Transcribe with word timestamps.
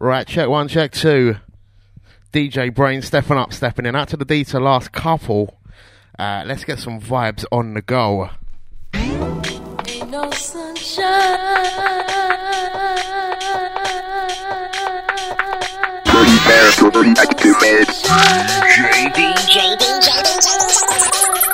Right, 0.00 0.28
check 0.28 0.48
one, 0.48 0.68
check 0.68 0.92
two. 0.92 1.38
DJ 2.32 2.72
Brain 2.72 3.02
stepping 3.02 3.36
up, 3.36 3.52
stepping 3.52 3.84
in. 3.84 3.96
Out 3.96 4.06
to 4.10 4.16
the 4.16 4.24
D 4.24 4.44
to 4.44 4.60
last 4.60 4.92
couple. 4.92 5.58
Uh, 6.16 6.44
let's 6.46 6.62
get 6.62 6.78
some 6.78 7.00
vibes 7.00 7.44
on 7.50 7.74
the 7.74 7.82
go. 7.82 8.30
Ain't 8.94 10.08
no 10.08 10.30
sunshine. 10.30 11.36
Dirty 16.04 16.38
bear, 16.46 16.70
dirty 16.78 17.14
like 17.14 17.36
to 17.38 17.54
bed. 17.58 17.88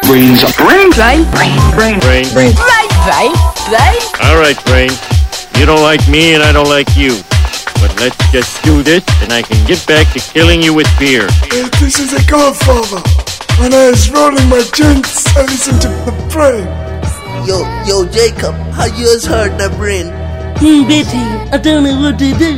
Brains 0.04 0.44
up. 0.44 0.54
Brain. 0.56 0.90
Brain, 0.90 1.24
brain, 1.30 1.56
brain, 1.72 1.98
Brain. 2.00 2.30
brain, 2.34 2.54
brain, 2.54 2.54
brain. 3.08 3.32
All 4.20 4.36
right, 4.36 4.60
Brain. 4.66 4.90
You 5.58 5.64
don't 5.64 5.80
like 5.80 6.06
me 6.08 6.34
and 6.34 6.42
I 6.42 6.52
don't 6.52 6.68
like 6.68 6.94
you. 6.94 7.22
But 7.80 7.94
let's 8.00 8.16
just 8.32 8.62
do 8.64 8.82
this 8.82 9.04
and 9.22 9.32
I 9.32 9.42
can 9.42 9.58
get 9.66 9.84
back 9.86 10.12
to 10.14 10.20
killing 10.32 10.62
you 10.62 10.74
with 10.74 10.88
beer. 10.98 11.26
Uh, 11.28 11.68
This 11.80 11.98
is 11.98 12.12
a 12.12 12.22
godfather. 12.30 13.00
When 13.60 13.72
I 13.72 13.90
was 13.90 14.10
rolling 14.10 14.48
my 14.48 14.62
joints, 14.74 15.26
I 15.36 15.42
listened 15.42 15.80
to 15.82 15.88
the 16.06 16.14
brain. 16.32 16.66
Yo, 17.46 17.60
yo, 17.86 18.04
Jacob, 18.08 18.54
how 18.72 18.86
you 18.86 19.06
has 19.12 19.24
heard 19.24 19.52
the 19.58 19.68
brain? 19.76 20.06
Hmm, 20.58 20.88
Betty, 20.88 21.18
I 21.52 21.58
don't 21.58 21.84
know 21.84 22.00
what 22.00 22.18
to 22.18 22.30
do. 22.38 22.52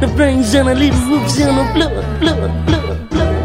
The 0.00 0.12
brain's 0.16 0.54
on 0.54 0.68
a 0.68 0.74
little 0.74 0.98
whoops 1.08 1.40
on 1.40 1.56
a 1.56 1.72
blood, 1.74 2.20
blood, 2.20 2.66
blood, 2.66 3.10
blood, 3.10 3.35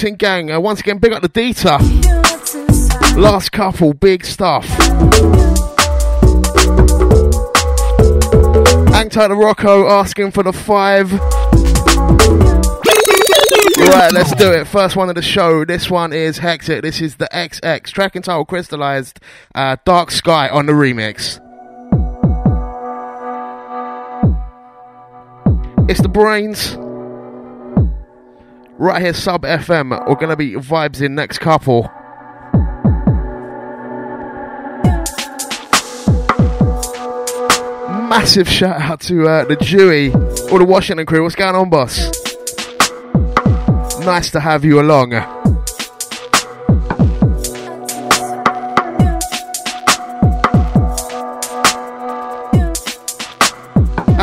That's 0.00 0.06
all 0.08 0.12
the 0.12 0.12
locked 0.12 0.12
in 0.12 0.16
gang. 0.16 0.50
Uh, 0.50 0.60
once 0.60 0.80
again, 0.80 0.98
big 0.98 1.12
up 1.12 1.22
the 1.22 1.28
Dita. 1.28 1.78
Last 3.18 3.52
couple, 3.52 3.92
big 3.92 4.24
stuff. 4.24 4.66
Hang 8.92 9.10
to 9.10 9.34
Rocco 9.34 9.88
asking 9.88 10.30
for 10.30 10.42
the 10.42 10.52
five. 10.52 11.12
Right, 13.80 14.12
let's 14.12 14.34
do 14.36 14.52
it. 14.52 14.66
First 14.66 14.96
one 14.96 15.08
of 15.08 15.14
the 15.14 15.22
show. 15.22 15.64
This 15.64 15.90
one 15.90 16.12
is 16.12 16.38
Hectic. 16.38 16.82
This 16.82 17.00
is 17.00 17.16
the 17.16 17.28
XX 17.32 17.84
track 17.86 18.16
entitled 18.16 18.48
Crystalised 18.48 19.18
uh, 19.54 19.76
Dark 19.84 20.10
Sky 20.10 20.48
on 20.48 20.66
the 20.66 20.72
remix. 20.72 21.40
It's 25.88 26.00
the 26.00 26.08
brains. 26.08 26.76
Right 28.80 29.02
here, 29.02 29.12
sub 29.12 29.42
FM. 29.42 29.90
We're 30.08 30.14
gonna 30.14 30.36
be 30.36 30.52
vibes 30.54 31.02
in 31.02 31.14
next 31.14 31.36
couple. 31.36 31.82
Massive 38.08 38.48
shout 38.48 38.80
out 38.80 39.02
to 39.02 39.28
uh, 39.28 39.44
the 39.44 39.56
Dewey 39.56 40.14
or 40.50 40.58
the 40.58 40.64
Washington 40.66 41.04
crew. 41.04 41.22
What's 41.22 41.34
going 41.34 41.54
on, 41.54 41.68
boss? 41.68 42.06
Nice 44.06 44.30
to 44.30 44.40
have 44.40 44.64
you 44.64 44.80
along. 44.80 45.12
Out 45.12 45.28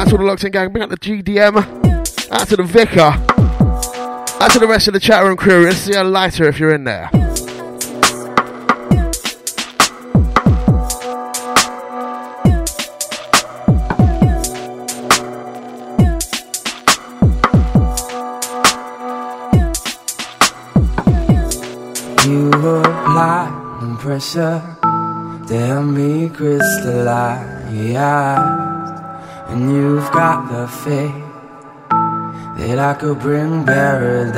to 0.07 0.18
the 0.18 0.24
Locked 0.24 0.45
In 0.45 0.51
Gang, 0.51 0.71
bring 0.71 0.83
up 0.83 0.89
the 0.89 0.98
GDM. 0.98 1.57
Out 2.31 2.48
to 2.48 2.56
the 2.56 2.63
Vicar. 2.63 3.36
Out 4.39 4.51
to 4.51 4.59
the 4.59 4.67
rest 4.67 4.87
of 4.87 4.93
the 4.93 4.99
chat 4.99 5.23
room 5.23 5.35
crew. 5.35 5.65
Let's 5.65 5.77
see 5.77 5.93
a 5.93 6.03
lighter 6.03 6.47
if 6.47 6.59
you're 6.59 6.73
in 6.73 6.83
there. 6.83 7.09
You 22.25 22.49
apply 22.49 23.49
the 23.81 23.97
pressure, 23.99 24.61
damn 25.47 25.93
me 25.95 26.29
crystallized. 26.29 27.57
And 29.49 29.71
you've 29.71 30.11
got 30.11 30.47
the 30.51 30.67
faith 30.67 31.26
that 32.57 32.80
I 32.80 32.94
could 32.95 33.19
bring 33.19 33.65
paradise. 33.65 34.38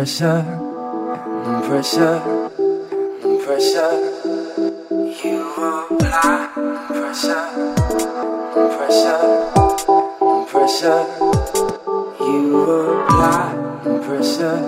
Pressure, 0.00 0.40
the 1.44 1.60
pressure, 1.68 2.16
the 3.20 3.30
pressure. 3.44 3.92
You 5.22 5.36
apply 5.52 6.40
the 6.56 6.72
pressure, 6.88 7.44
the 8.54 8.62
pressure, 8.78 9.20
the 10.20 10.40
pressure. 10.48 11.02
You 12.18 12.40
apply 12.64 13.44
the 13.84 13.92
pressure, 14.00 14.58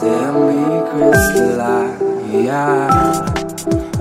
damn 0.00 0.34
me 0.48 0.60
crystallize. 0.90 2.10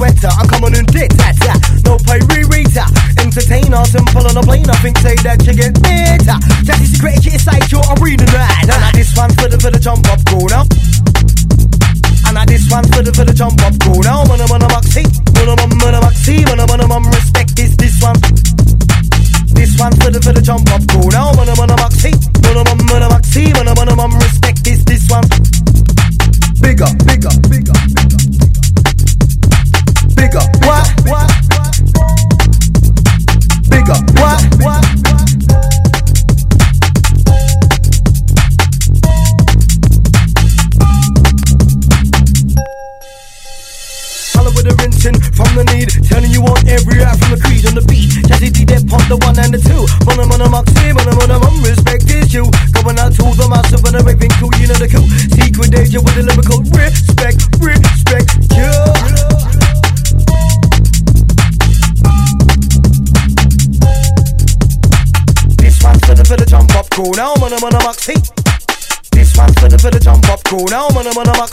sweater. 0.00 0.32
I'm 0.40 0.48
coming 0.48 0.74
in 0.74 0.86
dit 0.88 1.12
tat 1.20 1.36
tat. 1.44 1.60
No 1.84 2.00
pay 2.08 2.20
re 2.32 2.40
reader. 2.48 2.88
Entertainer, 3.20 3.84
simple 3.84 4.24
on 4.24 4.36
a 4.36 4.42
plane. 4.42 4.68
I 4.70 4.76
think 4.80 4.96
say 4.98 5.14
that 5.20 5.44
you 5.44 5.52
get 5.52 5.76
better. 5.84 6.40
That 6.64 6.80
is 6.80 6.96
the 6.96 7.00
great 7.04 7.20
shit 7.20 7.36
inside 7.36 7.68
your 7.68 7.84
arena 8.00 8.24
night. 8.32 8.64
And 8.64 8.80
I 8.80 8.90
this 8.96 9.12
one 9.12 9.28
for 9.36 9.48
the 9.52 9.60
for 9.60 9.68
the 9.68 9.78
jump 9.78 10.08
up 10.08 10.24
corner. 10.24 10.64
And 12.24 12.38
I 12.40 12.44
this 12.48 12.64
one 12.72 12.88
for 12.88 13.04
the 13.04 13.12
for 13.12 13.28
the 13.28 13.36
jump 13.36 13.60
up 13.60 13.76
corner. 13.84 14.16
Wanna 14.24 14.48
wanna 14.48 14.72
maxi, 14.72 15.04
wanna 15.36 15.52
wanna 15.60 15.76
wanna 15.84 16.00
maxi, 16.00 16.48
wanna 16.48 16.64
wanna 16.64 16.86
wanna 16.88 17.12
respect 17.12 17.52
this 17.56 17.76
this 17.76 18.00
one. 18.00 18.16
This 19.52 19.76
one 19.76 19.92
for 20.00 20.08
the 20.08 20.20
for 20.24 20.32
the 20.32 20.40
jump 20.40 20.64
up 20.72 20.80
cool. 20.88 21.12
Now 21.12 21.36
wanna 21.36 21.52
wanna 21.60 21.76
maxi, 21.76 22.16
wanna 22.40 22.64
wanna 22.64 22.88
wanna 22.88 23.08
maxi, 23.12 23.52
wanna 23.52 23.76
wanna 23.76 23.94
wanna 24.00 24.16
respect 24.16 24.29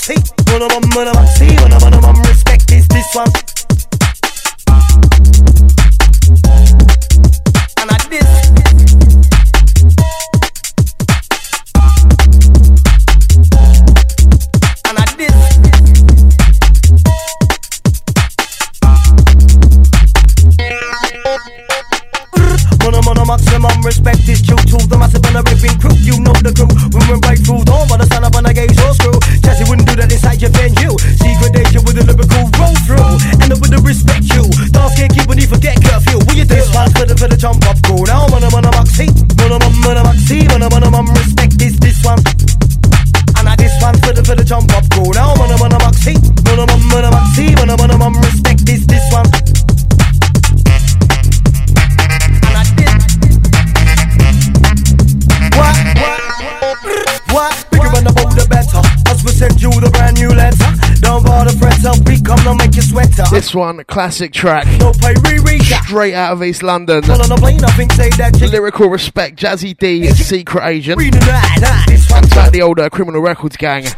así, 0.08 0.24
uno 0.56 0.68
más 0.68 0.96
menos 0.96 1.18
así. 1.18 1.57
This 63.48 63.56
one, 63.56 63.82
classic 63.86 64.34
track. 64.34 64.66
Straight 65.86 66.14
out 66.14 66.34
of 66.34 66.44
East 66.44 66.64
London. 66.64 67.02
Lyrical 68.52 68.90
Respect, 68.90 69.40
Jazzy 69.40 69.78
D, 69.78 70.06
Secret 70.10 70.66
Agent. 70.66 71.00
And 71.02 72.52
the 72.52 72.62
older 72.62 72.90
Criminal 72.90 73.22
Records 73.22 73.56
gang. 73.56 73.86
Send 73.86 73.96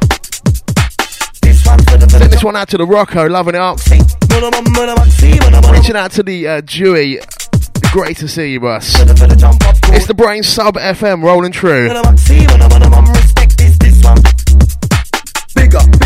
this 2.32 2.44
one 2.44 2.56
out 2.56 2.68
to 2.70 2.78
the 2.78 2.86
Rocco, 2.86 3.28
loving 3.28 3.56
it 3.56 3.62
up. 3.62 3.80
Reaching 5.74 5.96
out 5.96 6.12
to 6.12 6.22
the 6.22 6.48
uh, 6.48 6.62
Dewey. 6.62 7.18
Great 7.92 8.18
to 8.18 8.28
see 8.28 8.52
you, 8.52 8.60
boss. 8.60 8.94
It's 9.00 10.06
the 10.06 10.14
Brain 10.16 10.44
Sub 10.44 10.76
FM 10.76 11.24
rolling 11.24 11.54
through. 11.54 11.90
Big 15.56 15.74
up. 15.74 15.99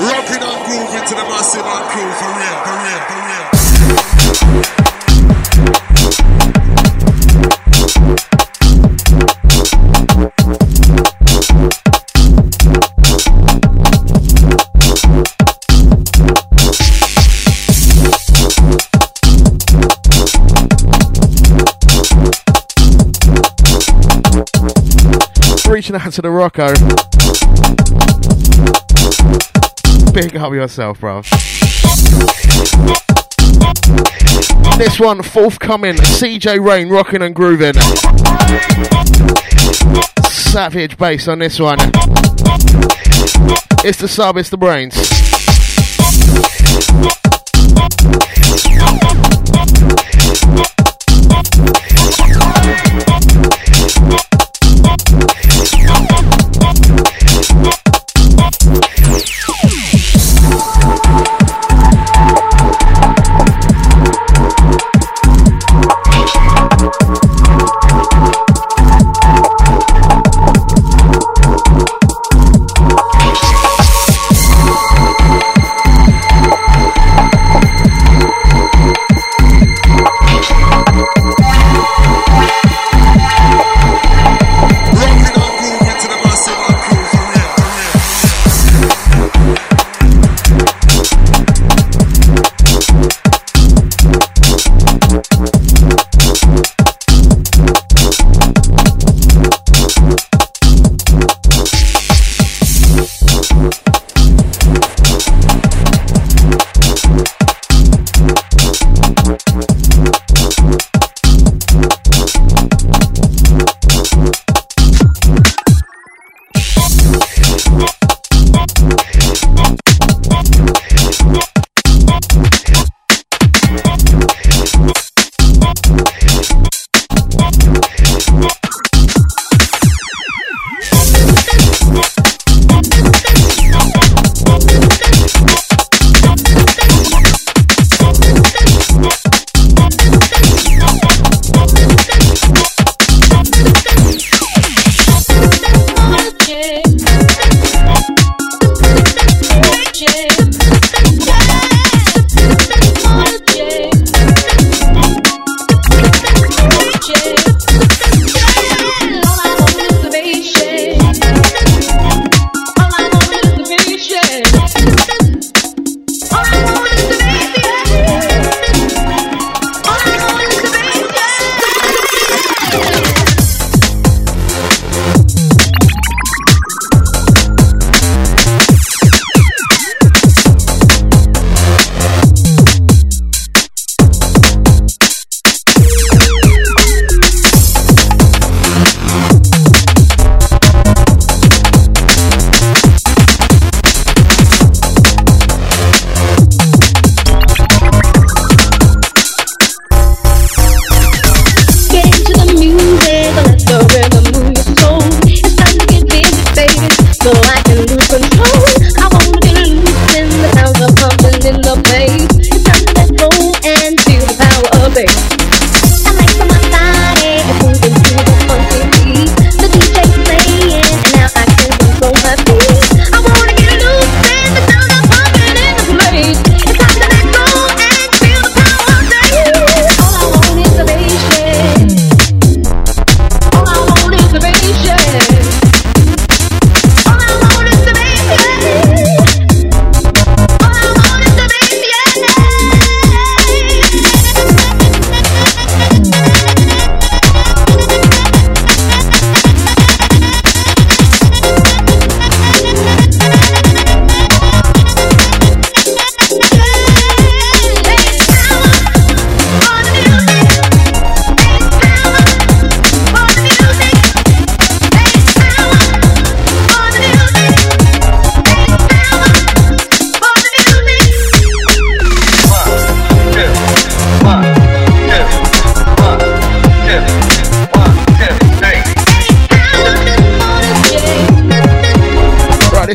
Rocking 0.00 0.42
and 0.42 0.64
grooving 0.64 1.04
to 1.08 1.14
the 1.14 1.24
massive 1.24 1.66
and 1.66 1.90
cool 1.90 2.12
for 2.14 2.30
real, 2.38 2.56
for 2.64 2.76
real, 2.84 3.00
for 3.08 3.18
real. 3.26 3.46
Reaching 25.72 25.96
out 25.96 26.12
to 26.12 26.22
the 26.22 26.30
Rocco. 26.30 27.07
Big 30.20 30.34
up 30.34 30.52
yourself, 30.52 30.98
bro. 30.98 31.22
This 34.76 34.98
one 34.98 35.22
forthcoming. 35.22 35.94
CJ 35.94 36.58
Rain 36.58 36.88
rocking 36.88 37.22
and 37.22 37.32
grooving. 37.32 37.74
Savage 40.24 40.98
bass 40.98 41.28
on 41.28 41.38
this 41.38 41.60
one. 41.60 41.78
It's 43.84 43.98
the 43.98 44.08
sub, 44.08 44.38
it's 44.38 44.50
the 44.50 44.56
brains. 44.56 44.96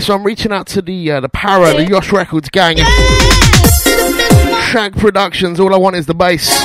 So 0.04 0.14
I'm 0.14 0.24
reaching 0.26 0.52
out 0.52 0.68
to 0.68 0.82
the 0.82 1.12
uh, 1.12 1.22
the 1.22 1.30
Para, 1.30 1.74
the 1.76 1.86
Yosh 1.86 2.12
Records 2.12 2.50
gang. 2.50 2.76
Shag 4.66 4.98
Productions. 4.98 5.62
All 5.62 5.74
I 5.74 5.78
want 5.78 5.96
is 5.96 6.06
the 6.08 6.14
bass. 6.14 6.60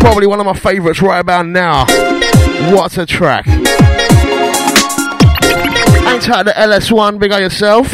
Probably 0.00 0.26
one 0.26 0.40
of 0.40 0.46
my 0.46 0.54
favourites 0.54 1.00
right 1.00 1.20
about 1.20 1.46
now. 1.46 1.84
What 2.74 2.98
a 2.98 3.06
track. 3.06 3.44
Tight 6.20 6.46
to 6.46 6.52
LS1, 6.52 7.20
big 7.20 7.30
up 7.30 7.40
yourself. 7.42 7.92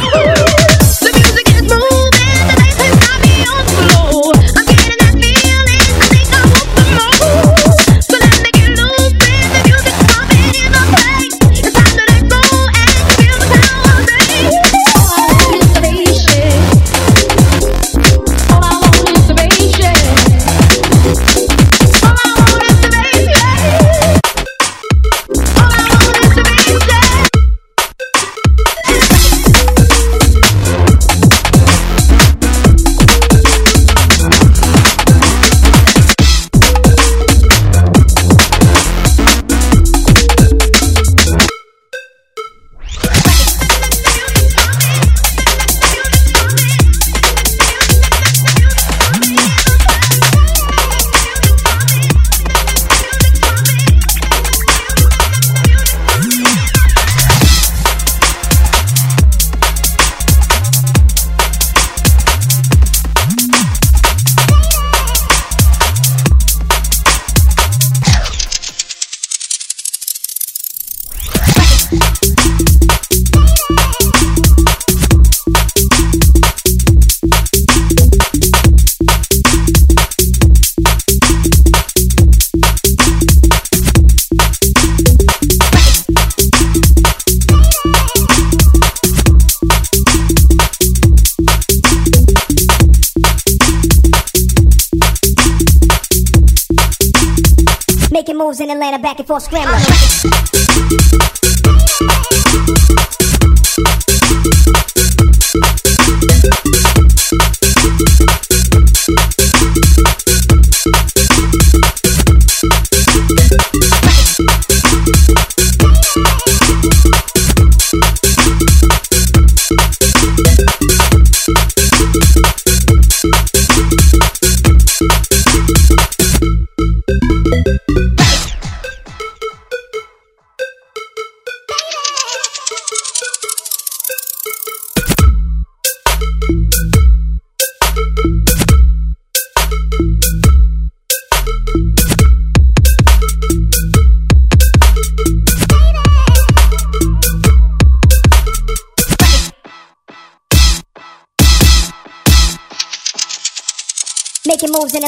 Back 99.05 99.19
and 99.19 99.29
forth 99.29 99.43
scrambling. 99.43 99.77
Uh-huh. 99.77 100.04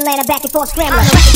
Atlanta, 0.06 0.24
back 0.28 0.44
and 0.44 0.52
forth 0.52 0.68
scrambling. 0.68 1.35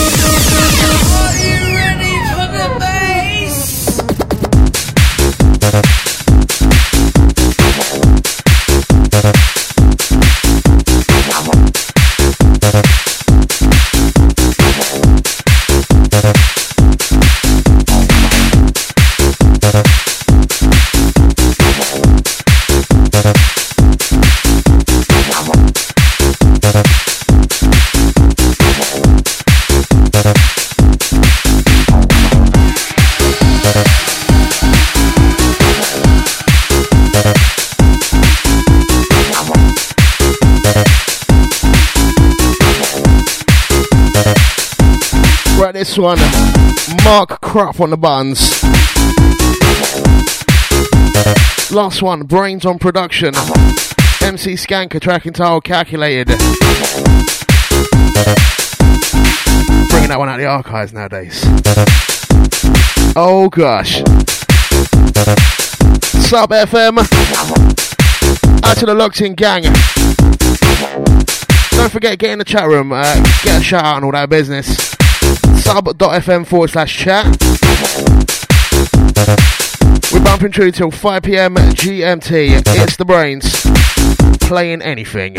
this 45.91 45.97
one. 45.97 46.17
Mark 47.03 47.41
Crop 47.41 47.81
on 47.81 47.89
the 47.89 47.97
buttons. 47.97 48.63
Last 51.71 52.01
one, 52.01 52.23
Brains 52.23 52.65
on 52.65 52.79
production. 52.79 53.33
MC 54.21 54.53
Skanker 54.53 55.01
tracking 55.01 55.29
and 55.29 55.35
title 55.35 55.59
calculated. 55.59 56.27
Bringing 59.89 60.09
that 60.09 60.15
one 60.17 60.29
out 60.29 60.35
of 60.35 60.41
the 60.41 60.47
archives 60.47 60.93
nowadays. 60.93 61.41
Oh 63.15 63.49
gosh. 63.51 63.97
Sub 66.29 66.51
FM. 66.51 66.99
Out 68.63 68.77
to 68.77 68.85
the 68.85 68.93
locked 68.93 69.19
in 69.21 69.33
gang. 69.33 69.63
Don't 71.71 71.91
forget, 71.91 72.17
get 72.19 72.31
in 72.31 72.39
the 72.39 72.45
chat 72.45 72.67
room. 72.67 72.93
Uh, 72.93 73.15
get 73.43 73.59
a 73.59 73.63
shout 73.63 73.83
out 73.83 73.95
and 73.97 74.05
all 74.05 74.11
that 74.11 74.29
business. 74.29 75.00
Sub.fm 75.61 76.45
forward 76.45 76.69
slash 76.71 76.97
chat. 76.97 77.25
We're 80.11 80.23
bumping 80.23 80.51
through 80.51 80.71
till 80.71 80.91
5 80.91 81.23
pm 81.23 81.55
GMT. 81.55 82.63
It's 82.65 82.95
the 82.97 83.05
brains. 83.05 83.61
Playing 84.39 84.81
anything. 84.81 85.37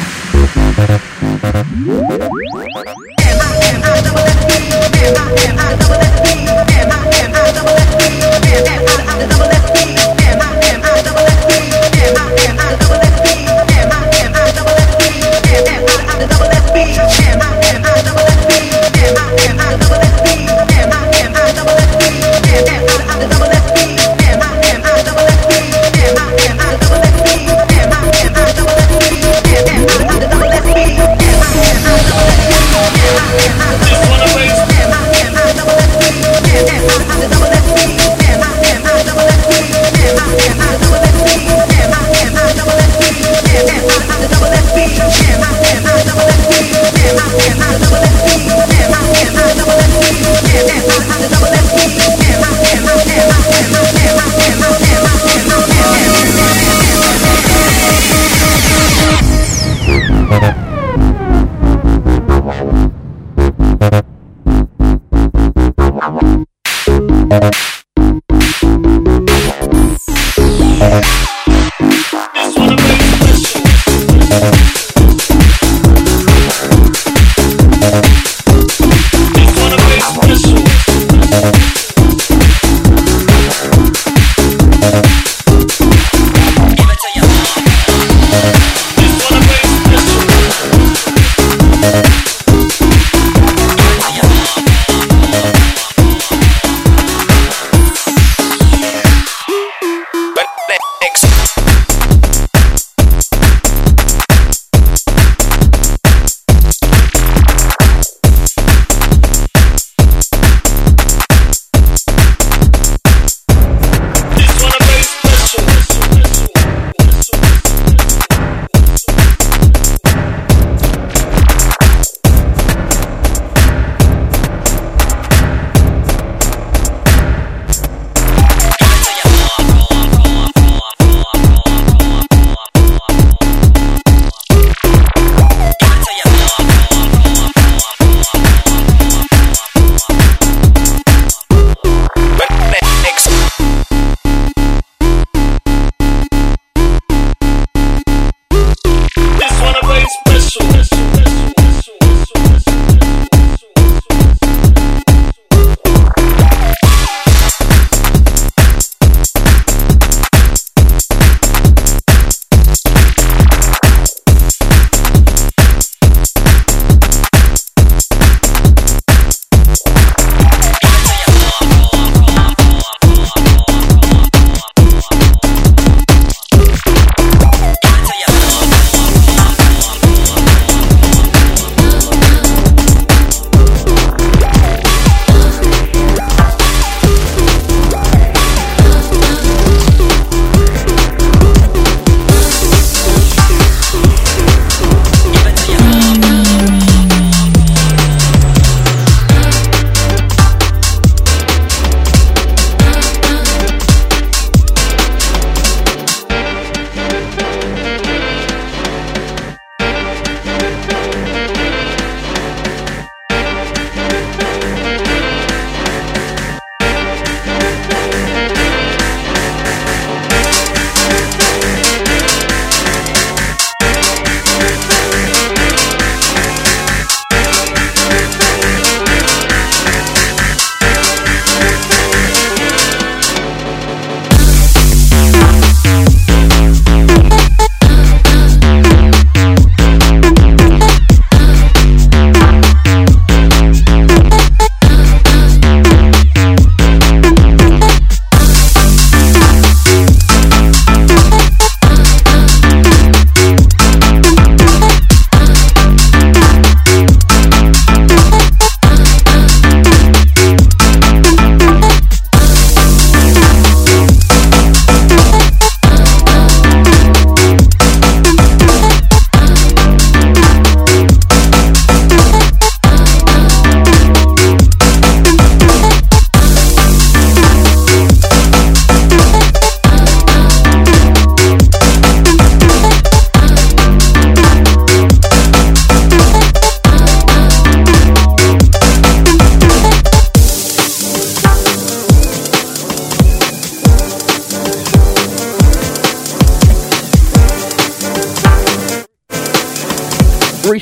you. 67.33 67.72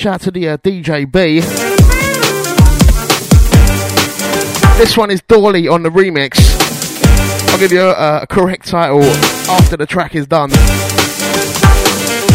Reach 0.01 0.07
out 0.07 0.22
to 0.22 0.30
the 0.30 0.48
uh, 0.48 0.57
DJ 0.57 1.05
B. 1.05 1.40
This 4.78 4.96
one 4.96 5.11
is 5.11 5.20
Dolly 5.20 5.68
on 5.68 5.82
the 5.82 5.90
remix. 5.90 6.38
I'll 7.51 7.59
give 7.59 7.70
you 7.70 7.82
a, 7.82 8.22
a 8.22 8.26
correct 8.26 8.66
title 8.66 9.03
after 9.03 9.76
the 9.76 9.84
track 9.84 10.14
is 10.14 10.26
done. 10.26 10.53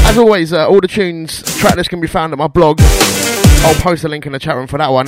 As 0.06 0.16
always, 0.16 0.54
uh, 0.54 0.68
all 0.70 0.80
the 0.80 0.88
tunes, 0.88 1.42
track 1.58 1.76
list 1.76 1.90
can 1.90 2.00
be 2.00 2.06
found 2.06 2.34
at 2.34 2.38
my 2.38 2.46
blog. 2.46 2.78
I'll 2.82 3.82
post 3.82 4.04
a 4.04 4.10
link 4.10 4.28
in 4.28 4.34
the 4.34 4.38
chat 4.38 4.56
room 4.56 4.68
for 4.68 4.78
that 4.78 4.90
one. 4.90 5.08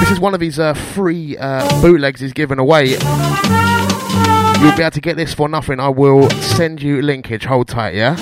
This 0.00 0.10
is 0.10 0.18
one 0.18 0.34
of 0.34 0.40
his 0.40 0.58
uh, 0.58 0.74
free 0.74 1.36
uh, 1.38 1.80
bootlegs 1.80 2.18
he's 2.18 2.32
giving 2.32 2.58
away. 2.58 2.88
You'll 2.88 4.76
be 4.76 4.82
able 4.82 4.90
to 4.90 5.00
get 5.00 5.16
this 5.16 5.32
for 5.32 5.48
nothing. 5.48 5.78
I 5.78 5.90
will 5.90 6.28
send 6.40 6.82
you 6.82 7.00
linkage. 7.02 7.44
Hold 7.44 7.68
tight, 7.68 7.94
yeah? 7.94 8.16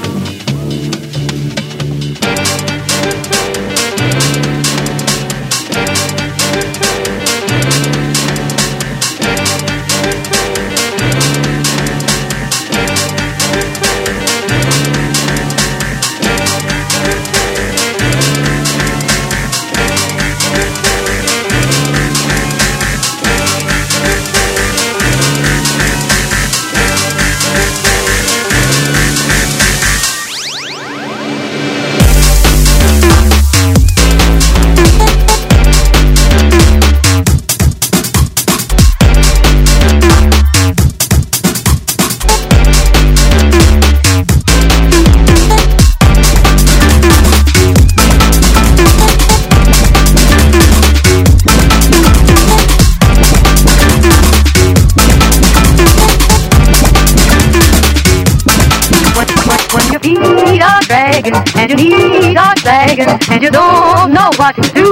What 64.48 64.64
to 64.64 64.72
do. 64.72 64.88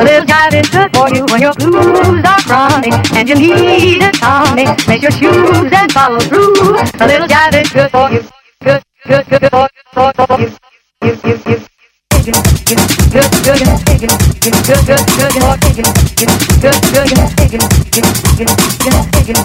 A 0.00 0.04
little 0.04 0.26
good 0.72 0.88
for 0.96 1.08
you 1.14 1.24
when 1.30 1.40
your 1.42 1.52
blues 1.54 2.24
are 2.24 2.40
chronic 2.48 2.94
and 3.12 3.28
you 3.28 3.34
need 3.34 4.02
a 4.02 4.10
tonic. 4.12 4.68
Make 4.88 5.02
your 5.02 5.10
shoes 5.12 5.72
and 5.72 5.92
follow 5.92 6.20
through. 6.20 6.76
A 7.00 7.06
little 7.06 7.28
is 7.54 7.68
good 7.70 7.90
for 7.90 8.10
you. 8.10 8.22
Good, 8.62 8.82
good, 9.06 9.26
good, 9.28 9.40
good 9.40 9.50
for, 9.50 10.12
for, 10.16 10.26
for 10.26 10.40
you. 10.40 10.48
You, 11.02 11.12
you, 11.24 11.36
you. 11.52 11.60
Good, 12.24 12.32
good, 12.32 13.28
good, 13.44 13.60
good, 13.60 13.84
good, 13.84 14.00
good, 14.00 14.16
good, 14.40 14.64
good, 14.64 14.86
good, 14.88 15.04
good, 15.04 15.34
good, 15.34 15.60
good, 15.64 16.32
good, 16.54 16.80
good, 16.80 16.94
good, 16.94 17.14
a 17.24 17.38
little 17.44 17.44
time 17.44 17.44
is 17.44 17.44
good, 17.44 17.44
good, 17.44 17.44
good 17.44 17.44
for 17.44 17.44
taking. 17.44 17.60
Good, 17.94 18.14
good, 18.14 18.80
good, 18.80 19.04
taking. 19.04 19.42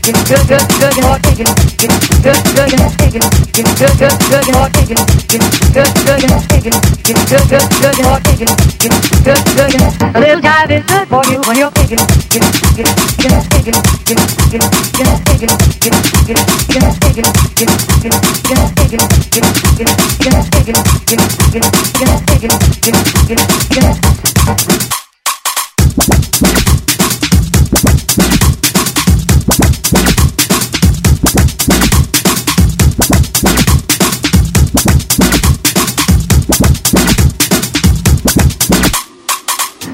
A 10.14 10.20
little 10.20 10.42
dive 10.42 10.72
is 10.72 10.84
good 10.86 11.08
for 11.08 11.24
you. 11.32 11.40
when 11.48 11.58
you're 11.58 11.72
taking 11.72 12.04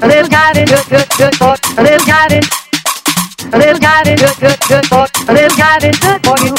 good, 0.00 1.08
good 1.18 1.34
for 1.36 1.54
a 1.76 1.82
little 1.82 1.98
jive 2.08 2.40
A 3.52 3.58
little 3.58 3.78
jive 3.80 4.16
good, 4.16 4.36
good, 4.40 4.60
good 4.68 4.86
for 4.86 5.04
a 5.28 5.32
little 5.32 5.56
jive 5.56 5.92
good 6.00 6.20
for 6.24 6.36
you. 6.40 6.54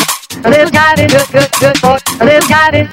A 0.45 0.49
little 0.49 0.69
jive 0.69 1.09
good, 1.09 1.27
good, 1.31 1.51
good 1.59 1.77
for 1.79 1.97
a 2.21 2.25
little 2.25 2.47
jive 2.47 2.85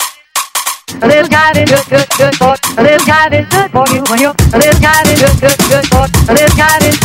A 1.03 1.07
little 1.07 1.29
jive 1.29 1.67
good, 1.69 1.87
good, 1.89 2.09
good 2.17 2.35
for 2.37 2.55
a 2.57 2.83
little 2.83 3.05
jive 3.05 3.51
good 3.51 3.71
for 3.71 3.85
you 3.93 4.03
when 4.09 4.21
you're 4.21 4.33
a 4.33 4.59
little 4.59 4.81
jive 4.81 5.13
good, 5.21 5.37
good, 5.41 5.59
good 5.69 5.87
for 5.93 6.05
a 6.05 6.33
little 6.33 6.57
jive 6.57 6.97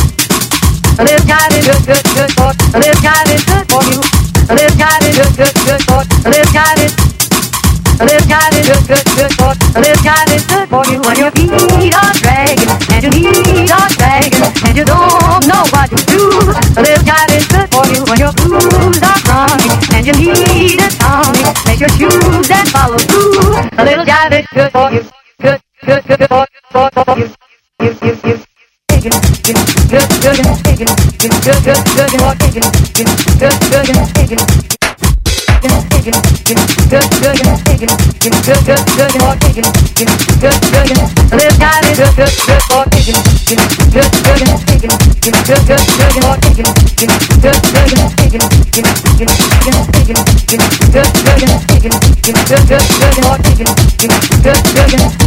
A 0.99 1.03
little 1.03 1.25
jive 1.27 1.59
good, 1.67 1.83
good, 1.83 2.05
good 2.15 2.31
for 2.31 2.51
a 2.51 2.79
little 2.79 3.01
jive 3.03 3.39
good 3.43 3.65
for 3.67 3.83
you. 3.91 3.99
A 4.49 4.53
little 4.55 4.75
jive 4.79 5.09
good, 5.19 5.35
good, 5.35 5.55
good 5.67 5.81
for 5.83 5.99
a 5.99 6.29
little 6.31 6.51
jive 6.55 7.13
a 7.99 8.05
little 8.05 8.27
jive 8.27 8.59
good, 8.67 8.87
good, 8.87 9.05
good 9.15 9.33
for 9.35 9.51
a 9.51 9.81
little 9.81 10.03
jive 10.03 10.47
good 10.47 10.69
for 10.69 10.83
you 10.91 10.99
when 11.01 11.17
your 11.19 12.12
you 14.75 14.83
don't 14.83 15.45
know 15.45 15.63
what 15.69 15.89
to 15.89 16.01
do. 16.09 16.23
A 16.77 16.81
little 16.81 17.05
good 17.05 17.67
for 17.69 17.85
you 17.93 18.01
when 18.09 18.17
your 18.17 18.33
blues 18.33 18.99
are 19.01 19.53
and 19.93 20.05
you 20.05 20.13
need 20.13 20.81
a 20.81 20.89
tonic. 20.97 21.53
Make 21.65 21.79
your 21.79 21.89
shoes 21.89 22.49
and 22.49 22.67
follow 22.69 22.97
through. 22.97 23.53
A 23.77 23.83
little 23.85 24.05
jive 24.05 24.33
is 24.33 24.47
good 24.53 24.71
for 24.71 24.91
you. 24.91 25.03
Good, 25.41 25.61
good, 25.85 26.03
good, 26.05 26.19
good 26.19 26.29
for, 26.29 26.89
for, 26.91 27.05
for 27.05 27.19
you. 27.19 27.29
You, 27.81 27.89
you, 28.01 28.13
you. 28.25 28.37
Taking, 28.89 29.11
good, 29.45 29.57
good, 29.89 30.07
good, 30.21 30.37
taking, 30.63 30.89
good, 31.21 31.33
good, 31.43 31.59
good, 31.63 31.81
good, 31.93 32.11
for 32.21 32.33
taking, 32.41 32.65
good, 32.93 33.09
good, 33.39 33.53
good, 33.69 34.13
taking 34.13 34.37
taking, 34.37 34.72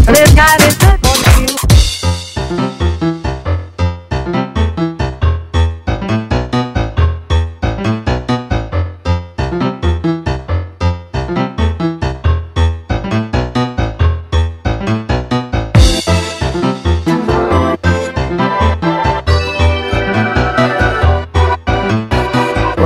this 0.06 0.32
guy 0.34 0.54
is 0.66 0.78
good 0.78 1.25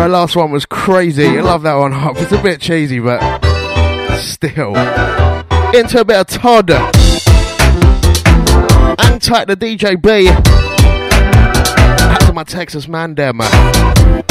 Right, 0.00 0.06
last 0.06 0.34
one 0.34 0.50
was 0.50 0.64
crazy. 0.64 1.26
I 1.26 1.42
love 1.42 1.60
that 1.60 1.74
one. 1.74 1.92
It's 2.16 2.32
a 2.32 2.42
bit 2.42 2.58
cheesy, 2.58 3.00
but 3.00 3.20
still. 4.16 4.74
Into 5.74 6.00
a 6.00 6.04
bit 6.06 6.16
of 6.16 6.26
Todd. 6.26 6.70
And 8.98 9.20
tight 9.20 9.48
the 9.48 9.58
DJ 9.58 10.00
B. 10.00 10.26
Out 12.00 12.20
to 12.22 12.32
my 12.32 12.44
Texas 12.44 12.88
man 12.88 13.14
there, 13.14 13.34
man. 13.34 14.24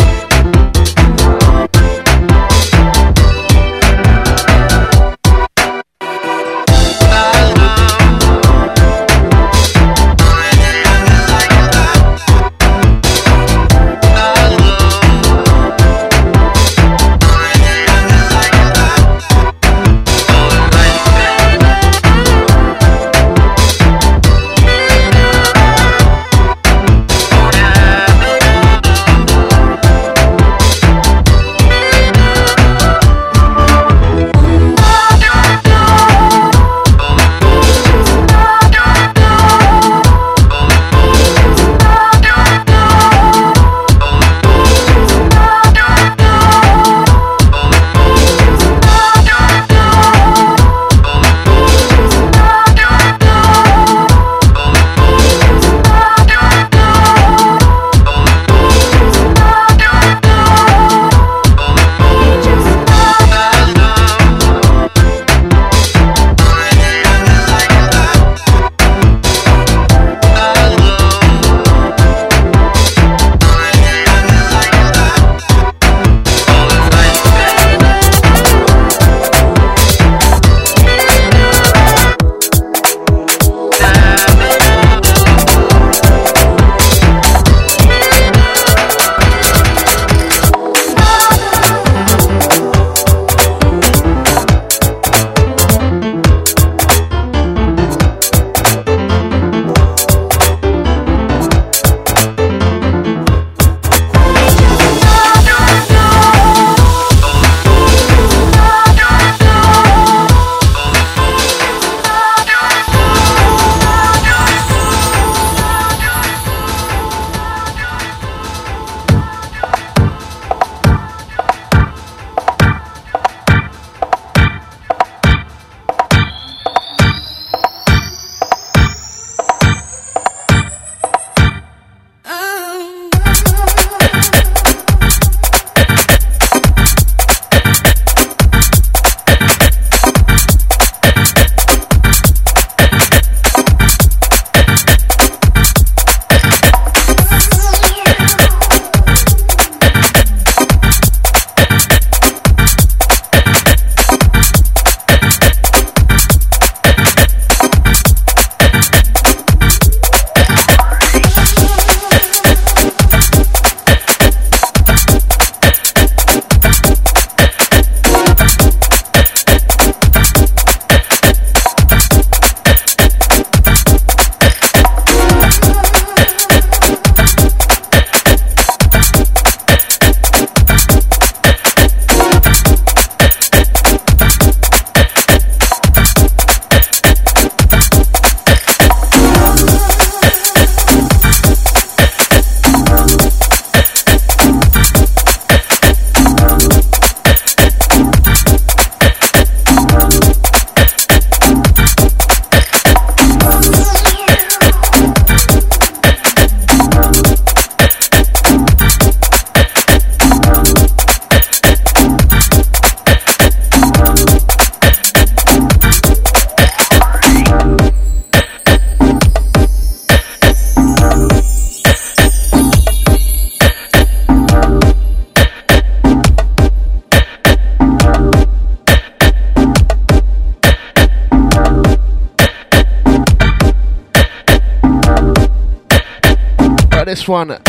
One 237.27 237.59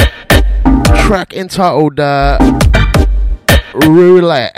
track 1.07 1.32
entitled 1.32 1.98
uh, 1.98 2.38
Roulette. 3.74 4.55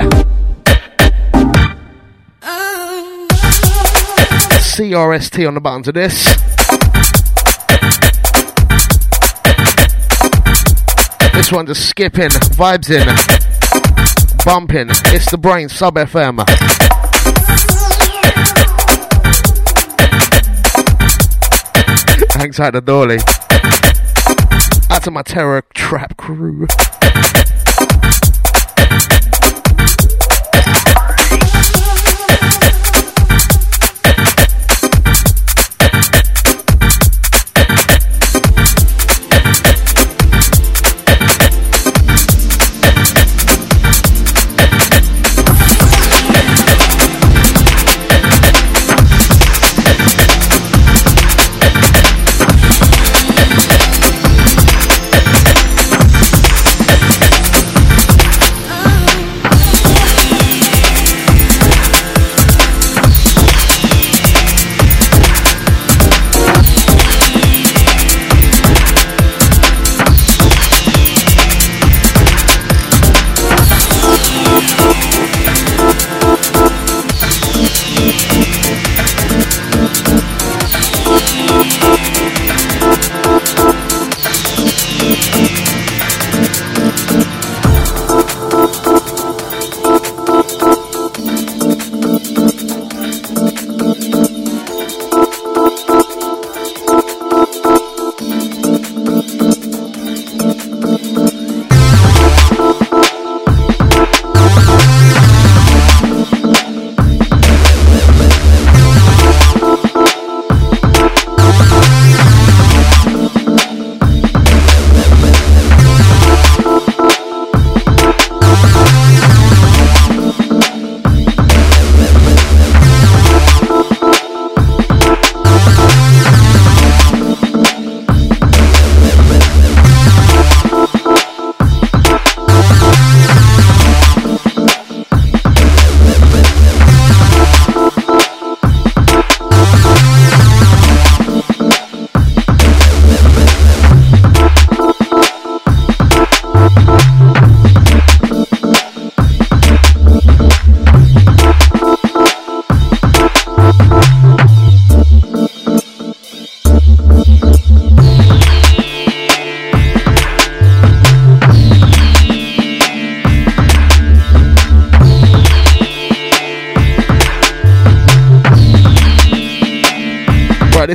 CRST 4.72 5.47
on 5.47 5.55
the 5.55 5.61
buttons 5.61 5.88
of 5.88 5.95
this. 5.95 6.24
This 11.32 11.53
one 11.53 11.66
just 11.66 11.88
skipping, 11.88 12.30
vibes 12.30 12.90
in, 12.90 13.07
bumping. 14.45 14.88
It's 15.14 15.30
the 15.30 15.38
brain 15.38 15.68
sub 15.68 15.97
FM. 15.97 16.38
Hangs 22.34 22.59
out 22.59 22.72
the 22.72 22.80
dolly. 22.80 23.18
Out 24.93 25.05
to 25.05 25.11
my 25.11 25.22
terror 25.22 25.64
trap 25.72 26.18
crew. 26.18 26.66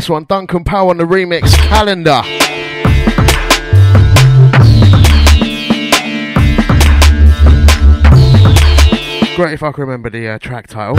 This 0.08 0.12
one, 0.12 0.24
Duncan 0.24 0.64
Powell 0.64 0.89
on 0.89 0.97
the 0.97 1.03
remix 1.03 1.53
calendar. 1.68 2.22
Great 9.36 9.53
if 9.53 9.64
I 9.64 9.72
can 9.74 9.82
remember 9.82 10.10
the 10.10 10.30
uh, 10.30 10.39
track 10.39 10.68
title. 10.68 10.97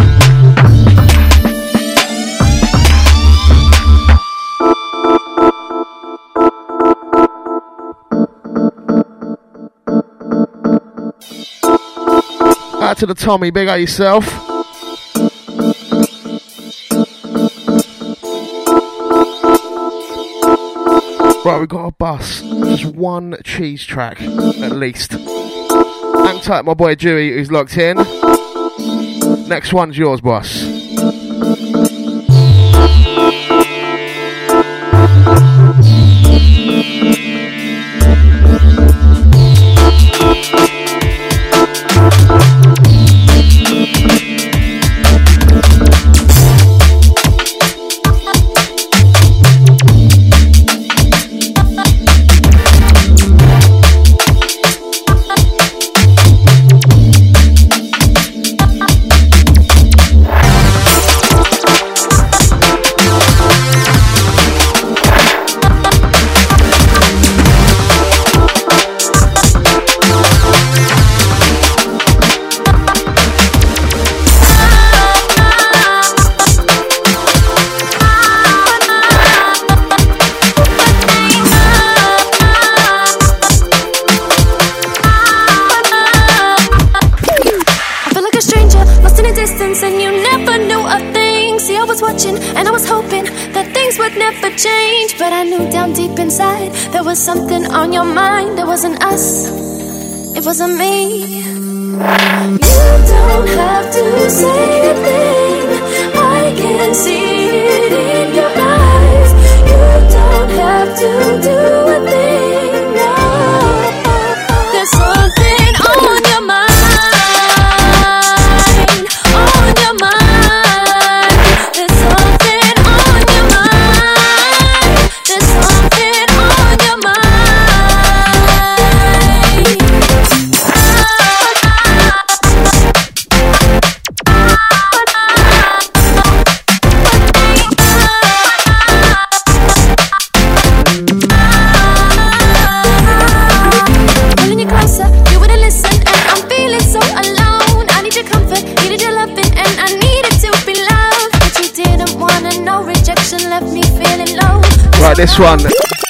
Out 12.83 12.99
to 12.99 13.07
the 13.07 13.15
Tommy, 13.15 13.51
big 13.51 13.69
out 13.69 13.81
yourself. 13.81 14.48
We've 21.59 21.69
got 21.69 21.87
a 21.87 21.93
bus. 21.93 22.41
Just 22.41 22.85
one 22.85 23.37
cheese 23.43 23.85
track, 23.85 24.23
at 24.23 24.73
least. 24.73 25.11
Hang 25.11 26.41
tight, 26.41 26.65
my 26.65 26.75
boy 26.75 26.95
Dewey, 26.95 27.33
who's 27.33 27.51
locked 27.51 27.77
in. 27.77 27.97
Next 29.49 29.73
one's 29.73 29.99
yours, 29.99 30.21
boss. 30.21 30.68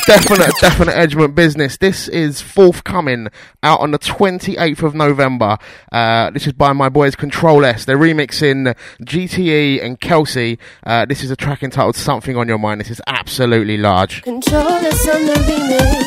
Definite, 0.08 0.54
definite 0.58 0.94
Edgemont 0.94 1.34
business. 1.34 1.76
This 1.76 2.08
is 2.08 2.40
forthcoming 2.40 3.28
out 3.62 3.80
on 3.80 3.90
the 3.90 3.98
28th 3.98 4.82
of 4.82 4.94
November. 4.94 5.58
Uh, 5.92 6.30
this 6.30 6.46
is 6.46 6.54
by 6.54 6.72
my 6.72 6.88
boys 6.88 7.14
Control 7.14 7.62
S. 7.62 7.84
They're 7.84 7.98
remixing 7.98 8.74
GTE 9.02 9.84
and 9.84 10.00
Kelsey. 10.00 10.58
Uh, 10.82 11.04
this 11.04 11.22
is 11.22 11.30
a 11.30 11.36
track 11.36 11.62
entitled 11.62 11.94
Something 11.94 12.38
on 12.38 12.48
Your 12.48 12.56
Mind. 12.56 12.80
This 12.80 12.88
is 12.90 13.02
absolutely 13.06 13.76
large. 13.76 14.22
Control 14.22 14.66
S 14.66 15.08
on 15.10 15.26
the 15.26 15.34
remix, 15.34 16.06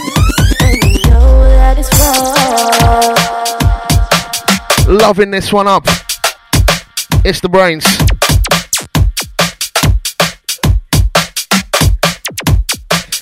and 0.62 0.84
you 0.84 1.12
know 1.12 1.44
that 1.44 1.78
it's 1.78 1.94
wrong. 4.88 4.98
Loving 4.98 5.30
this 5.30 5.54
one 5.54 5.68
up. 5.68 5.86
It's 7.24 7.40
the 7.40 7.50
Brainz. 7.50 7.86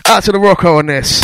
Out 0.10 0.24
to 0.24 0.32
the 0.32 0.39
Rocco 0.39 0.80
on 0.80 0.88
this. 0.88 1.20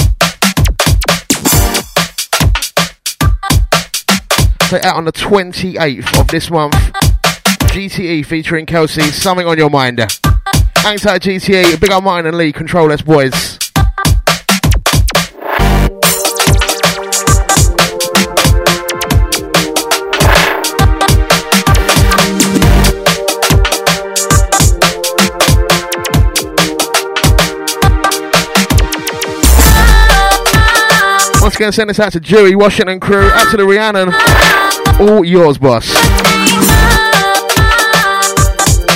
So 4.70 4.78
out 4.84 4.96
on 4.98 5.06
the 5.06 5.12
28th 5.12 6.20
of 6.20 6.28
this 6.28 6.52
month. 6.52 6.76
GTE 7.74 8.24
featuring 8.28 8.68
Kelsey. 8.68 9.02
Something 9.02 9.48
on 9.48 9.58
your 9.58 9.72
mind. 9.72 9.98
Hang 10.76 11.00
tight, 11.00 11.24
GTE. 11.24 11.82
Big 11.82 11.90
up 11.90 12.04
Martin 12.04 12.28
and 12.28 12.38
Lee. 12.38 12.54
Control 12.54 12.92
S, 12.92 13.02
boys. 13.02 13.65
Once 31.56 31.62
again, 31.62 31.72
send 31.72 31.90
this 31.90 32.02
out 32.02 32.12
to 32.12 32.20
Dewey, 32.20 32.54
Washington 32.54 33.00
crew, 33.00 33.30
out 33.32 33.50
to 33.50 33.56
the 33.56 33.64
Rhiannon. 33.64 34.14
All 35.00 35.24
yours, 35.24 35.58
boss. 35.58 35.88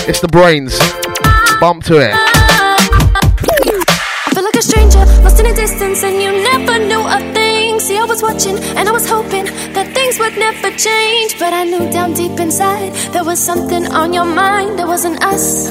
It's 0.10 0.20
the 0.20 0.28
Brainz. 0.28 0.78
Bump 1.62 1.86
to 1.86 1.99
it. 1.99 2.12
I 2.12 2.20
feel 4.34 4.43
like 4.43 4.57
a 4.57 4.62
stranger, 4.62 4.99
lost 5.24 5.39
in 5.39 5.45
a 5.45 5.55
distance, 5.55 6.03
and 6.03 6.22
you 6.22 6.34
never 6.51 6.80
knew 6.84 6.99
a 6.99 7.20
thing. 7.34 7.80
See, 7.80 7.97
I 7.97 8.03
was 8.03 8.22
watching, 8.22 8.57
and 8.76 8.89
I 8.89 8.91
was 8.91 9.07
hoping 9.07 9.45
that 9.72 9.93
things 9.93 10.20
would 10.20 10.38
never 10.38 10.70
change. 10.76 11.39
But 11.39 11.53
I 11.53 11.64
knew 11.64 11.89
down 11.89 12.12
deep 12.12 12.41
inside 12.41 12.91
there 13.14 13.24
was 13.24 13.39
something 13.39 13.86
on 13.88 14.12
your 14.12 14.26
mind. 14.26 14.82
It 14.82 14.86
wasn't 14.86 15.24
us, 15.24 15.70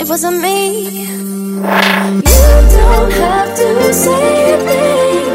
it 0.00 0.08
wasn't 0.08 0.40
me. 0.40 1.04
You 1.04 1.62
don't 1.62 3.12
have 3.22 3.54
to 3.54 3.94
say 3.94 4.54
a 4.54 4.58
thing. 4.66 5.31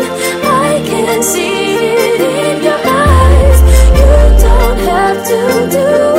Can 1.07 1.23
see 1.23 1.39
it 1.39 2.19
in 2.19 2.61
your 2.61 2.81
eyes. 2.83 3.61
You 3.97 4.43
don't 4.43 4.79
have 4.79 5.25
to 5.25 5.69
do 5.71 6.16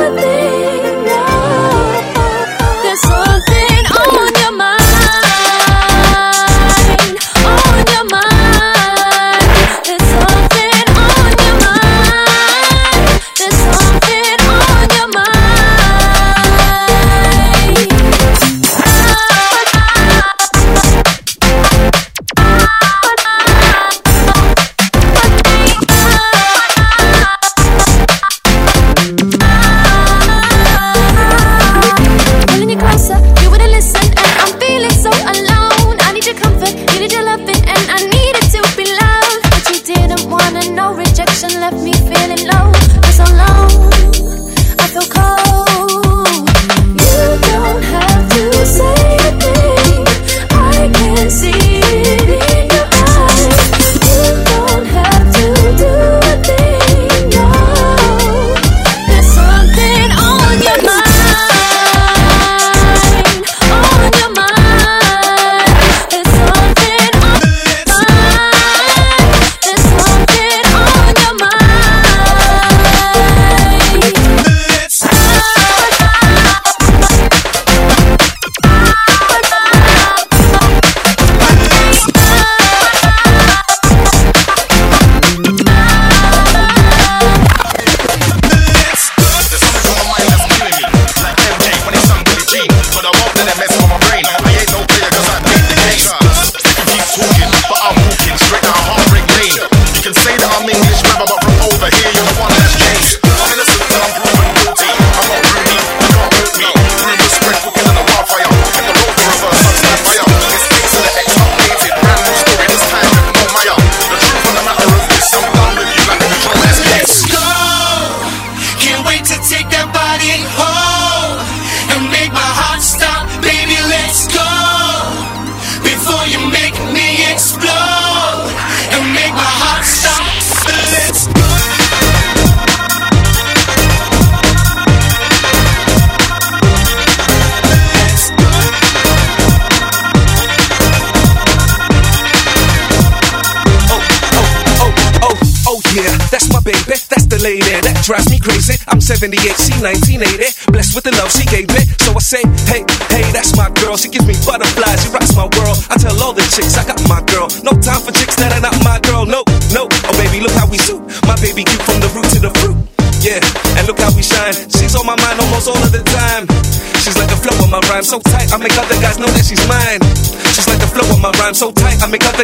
make 168.59 168.75
other 168.77 168.99
guys 168.99 169.17
know 169.17 169.31
that 169.31 169.45
she's 169.47 169.63
mine. 169.71 170.03
She's 170.51 170.67
like 170.67 170.79
the 170.83 170.91
flow 170.91 171.07
of 171.07 171.19
my 171.23 171.31
rhyme, 171.39 171.55
so 171.55 171.71
tight. 171.71 172.03
I 172.03 172.07
make 172.11 172.23
other 172.27 172.43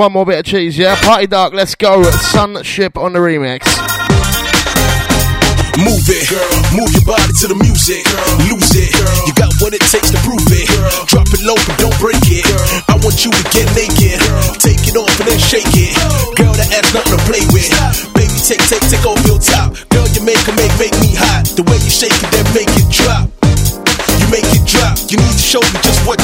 One 0.00 0.16
more 0.16 0.24
bit 0.24 0.40
of 0.40 0.46
cheese, 0.48 0.80
yeah? 0.80 0.96
Party 1.04 1.26
Dark, 1.26 1.52
let's 1.52 1.74
go. 1.74 2.00
Sunship 2.32 2.96
on 2.96 3.12
the 3.12 3.20
remix. 3.20 3.68
Move 5.76 6.08
it, 6.08 6.24
girl. 6.24 6.40
move 6.72 6.88
your 6.96 7.04
body 7.04 7.28
to 7.44 7.52
the 7.52 7.58
music. 7.60 8.08
Lose 8.48 8.72
it, 8.80 8.96
you 9.28 9.36
got 9.36 9.52
what 9.60 9.76
it 9.76 9.84
takes 9.92 10.08
to 10.08 10.16
prove 10.24 10.40
it. 10.56 10.72
Drop 11.04 11.28
it 11.28 11.44
low, 11.44 11.60
but 11.68 11.76
don't 11.76 11.92
break 12.00 12.16
it. 12.32 12.48
I 12.88 12.96
want 13.04 13.28
you 13.28 13.28
to 13.28 13.44
get 13.52 13.68
naked. 13.76 14.16
Take 14.56 14.80
it 14.88 14.96
off 14.96 15.12
and 15.20 15.28
then 15.28 15.36
shake 15.36 15.68
it. 15.76 15.92
Girl, 16.32 16.56
that 16.56 16.72
ass 16.80 16.96
nothing 16.96 17.20
to 17.20 17.22
play 17.28 17.44
with. 17.52 17.68
Baby, 18.16 18.40
take, 18.40 18.64
take, 18.72 18.80
take 18.88 19.04
off 19.04 19.20
your 19.28 19.36
top. 19.36 19.76
Girl, 19.92 20.08
you 20.16 20.24
make 20.24 20.40
her 20.48 20.56
make, 20.56 20.72
make 20.80 20.96
me 21.04 21.12
hot. 21.12 21.44
The 21.44 21.64
way 21.68 21.76
you 21.76 21.92
shake 21.92 22.16
it, 22.16 22.28
then 22.32 22.48
make 22.56 22.72
it 22.72 22.88
drop. 22.88 23.28
You 24.16 24.32
make 24.32 24.48
it 24.48 24.64
drop. 24.64 24.96
You 25.12 25.20
need 25.20 25.36
to 25.36 25.44
show 25.44 25.60
me 25.60 25.76
just 25.84 26.00
what 26.08 26.19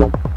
It 0.00 0.27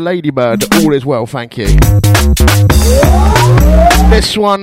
Ladybird. 0.00 0.64
All 0.74 0.92
is 0.92 1.04
well, 1.04 1.26
thank 1.26 1.56
you. 1.56 1.66
This 4.10 4.36
one. 4.36 4.62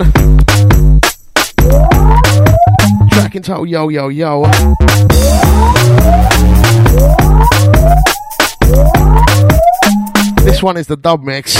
Track 3.12 3.36
entitled 3.36 3.70
Yo 3.70 3.90
Yo 3.90 4.10
Yo. 4.10 4.44
This 10.44 10.64
one 10.64 10.78
is 10.78 10.88
the 10.88 10.98
dub 10.98 11.24
mix. 11.24 11.56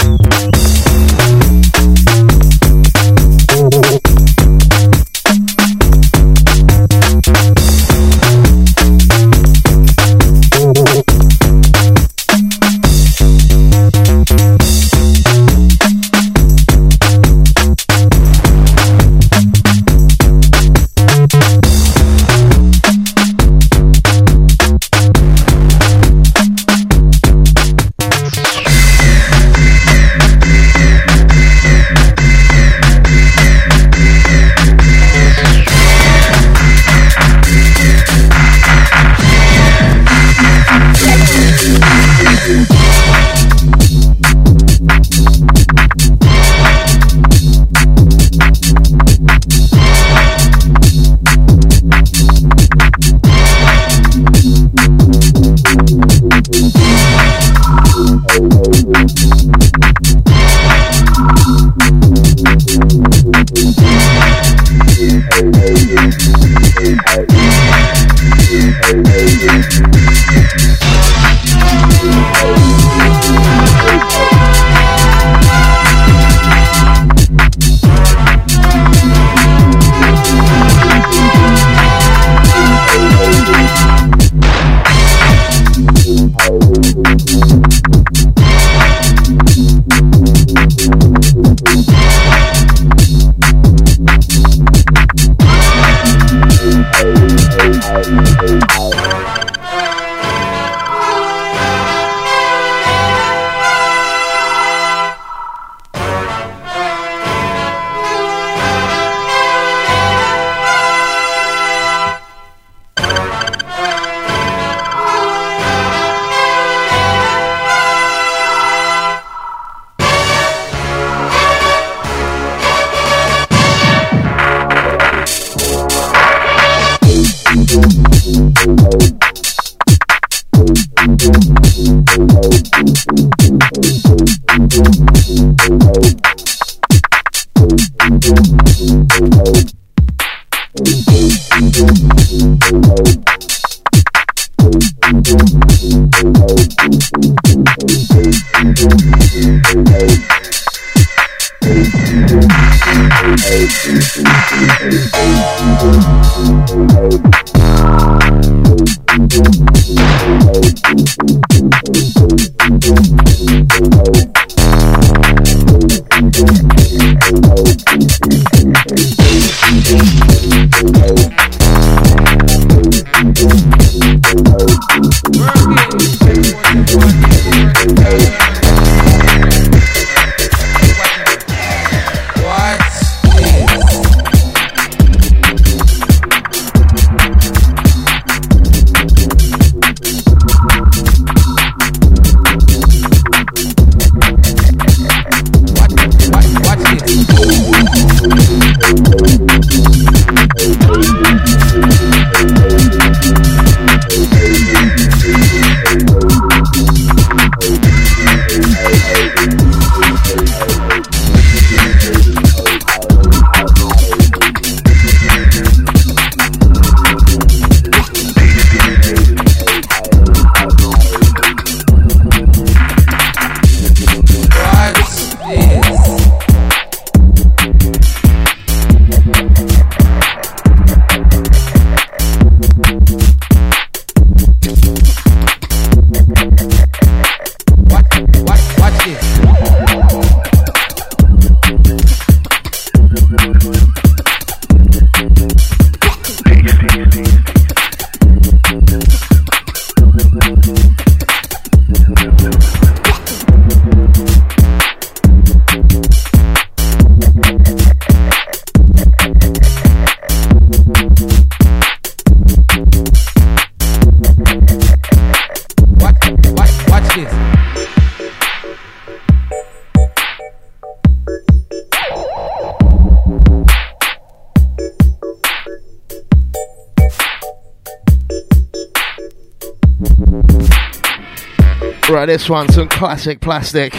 This 282.28 282.50
one, 282.50 282.68
some 282.68 282.90
classic 282.90 283.40
plastic. 283.40 283.94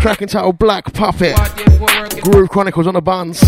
Track 0.00 0.22
entitled 0.22 0.60
Black 0.60 0.92
Puppet. 0.92 1.36
Groove 2.22 2.48
Chronicles 2.48 2.86
on 2.86 2.94
the 2.94 3.00
buns. 3.02 3.42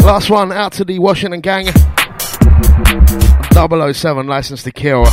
Last 0.00 0.30
one 0.30 0.52
out 0.52 0.72
to 0.72 0.86
the 0.86 0.98
Washington 0.98 1.42
gang. 1.42 1.66
007 3.52 4.26
license 4.26 4.62
to 4.62 4.72
kill. 4.72 5.04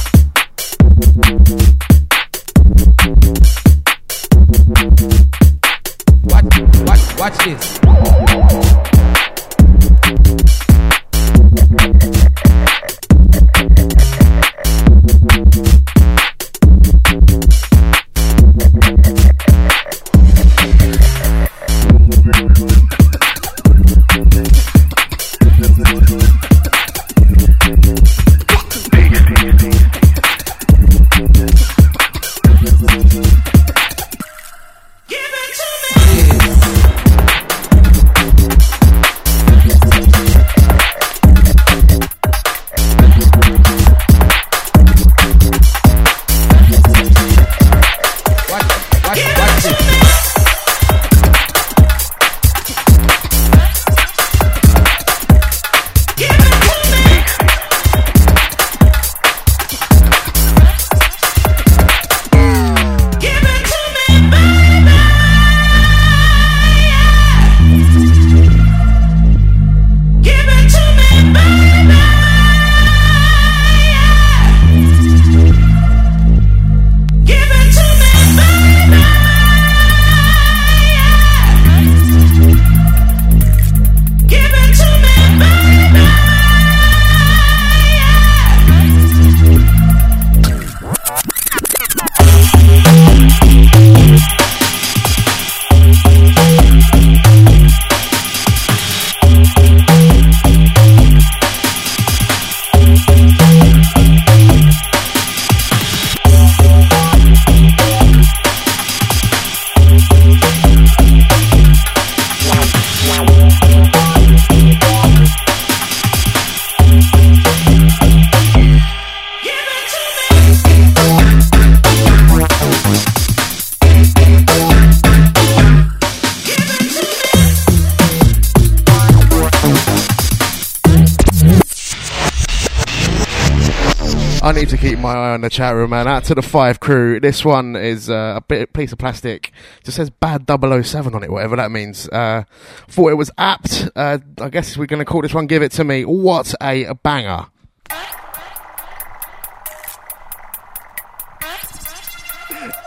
On 135.34 135.42
the 135.42 135.50
chat 135.50 135.76
room, 135.76 135.92
man. 135.92 136.08
Out 136.08 136.24
to 136.26 136.36
the 136.36 136.42
five 136.42 136.80
crew. 136.80 137.20
This 137.20 137.46
one 137.46 137.76
is 137.76 138.10
uh, 138.10 138.34
a 138.38 138.42
bit 138.42 138.74
piece 138.74 138.92
of 138.92 138.98
plastic. 138.98 139.52
Just 139.84 139.98
says 139.98 140.10
bad 140.10 140.46
007 140.48 141.14
on 141.14 141.24
it, 141.24 141.32
whatever 141.32 141.56
that 141.56 141.72
means. 141.72 142.08
Uh, 142.10 142.44
thought 142.88 143.10
it 143.10 143.16
was 143.16 143.32
apt. 143.38 143.90
Uh, 143.96 144.20
I 144.40 144.50
guess 144.50 144.78
we're 144.78 144.86
going 144.86 145.00
to 145.00 145.06
call 145.06 145.22
this 145.22 145.34
one 145.34 145.48
Give 145.48 145.62
It 145.62 145.72
To 145.74 145.84
Me. 145.84 146.06
What 146.06 146.54
a 146.62 146.94
banger. 146.96 147.48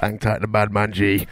Hang 0.01 0.19
tight, 0.19 0.41
the 0.41 0.49
bad 0.49 0.73
man 0.73 0.93
G. 0.93 1.27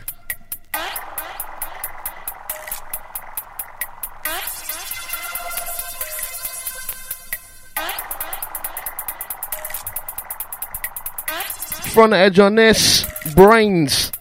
Front 11.91 12.13
edge 12.13 12.39
on 12.39 12.55
this. 12.55 13.03
Brainz. 13.35 14.13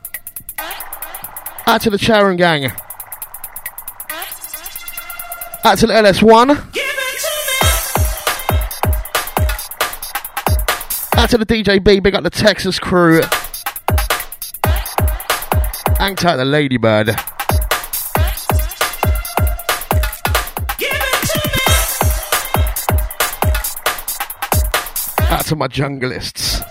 Out 1.67 1.81
to 1.81 1.91
the 1.91 1.99
Charon 1.99 2.35
gang. 2.35 2.71
Out 5.63 5.77
to 5.77 5.85
the 5.85 5.93
LS1. 5.93 6.49
Out 11.15 11.29
to 11.29 11.37
the 11.37 11.45
DJB. 11.45 12.01
Big 12.01 12.15
up 12.15 12.23
the 12.23 12.31
Texas 12.31 12.79
crew. 12.79 13.21
Hang 15.99 16.15
tight, 16.15 16.37
the 16.37 16.45
Ladybird. 16.45 17.09
Out 25.29 25.45
to 25.45 25.55
my 25.55 25.67
junglists. 25.67 26.68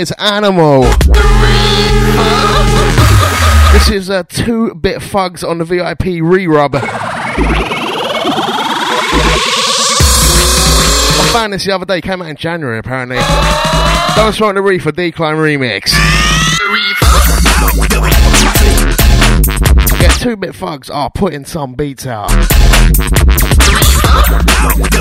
Is 0.00 0.12
Animal. 0.12 0.82
This 3.72 3.90
is 3.90 4.08
uh, 4.08 4.22
two 4.28 4.74
bit 4.74 5.02
fugs 5.02 5.44
on 5.44 5.58
the 5.58 5.64
VIP 5.66 6.22
re 6.22 6.46
rub. 6.46 6.74
I 6.74 6.80
found 11.32 11.52
this 11.52 11.66
the 11.66 11.74
other 11.74 11.84
day, 11.84 12.00
came 12.00 12.22
out 12.22 12.30
in 12.30 12.36
January 12.36 12.78
apparently. 12.78 13.18
Don't 14.16 14.32
smoke 14.32 14.54
the 14.54 14.62
reefer 14.62 14.90
decline 14.90 15.36
remix. 15.36 15.92
Yeah, 20.00 20.08
two 20.14 20.36
bit 20.36 20.54
fugs 20.54 20.88
are 20.88 21.10
putting 21.10 21.44
some 21.44 21.74
beats 21.74 22.06
out. 22.06 22.30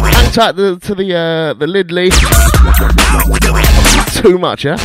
Hang 0.09 0.31
tight 0.33 0.57
to, 0.57 0.77
to 0.77 0.95
the 0.95 1.15
uh, 1.15 1.53
the 1.53 1.67
Lidley 1.67 2.09
too 4.21 4.37
much, 4.37 4.65
eh? 4.65 4.75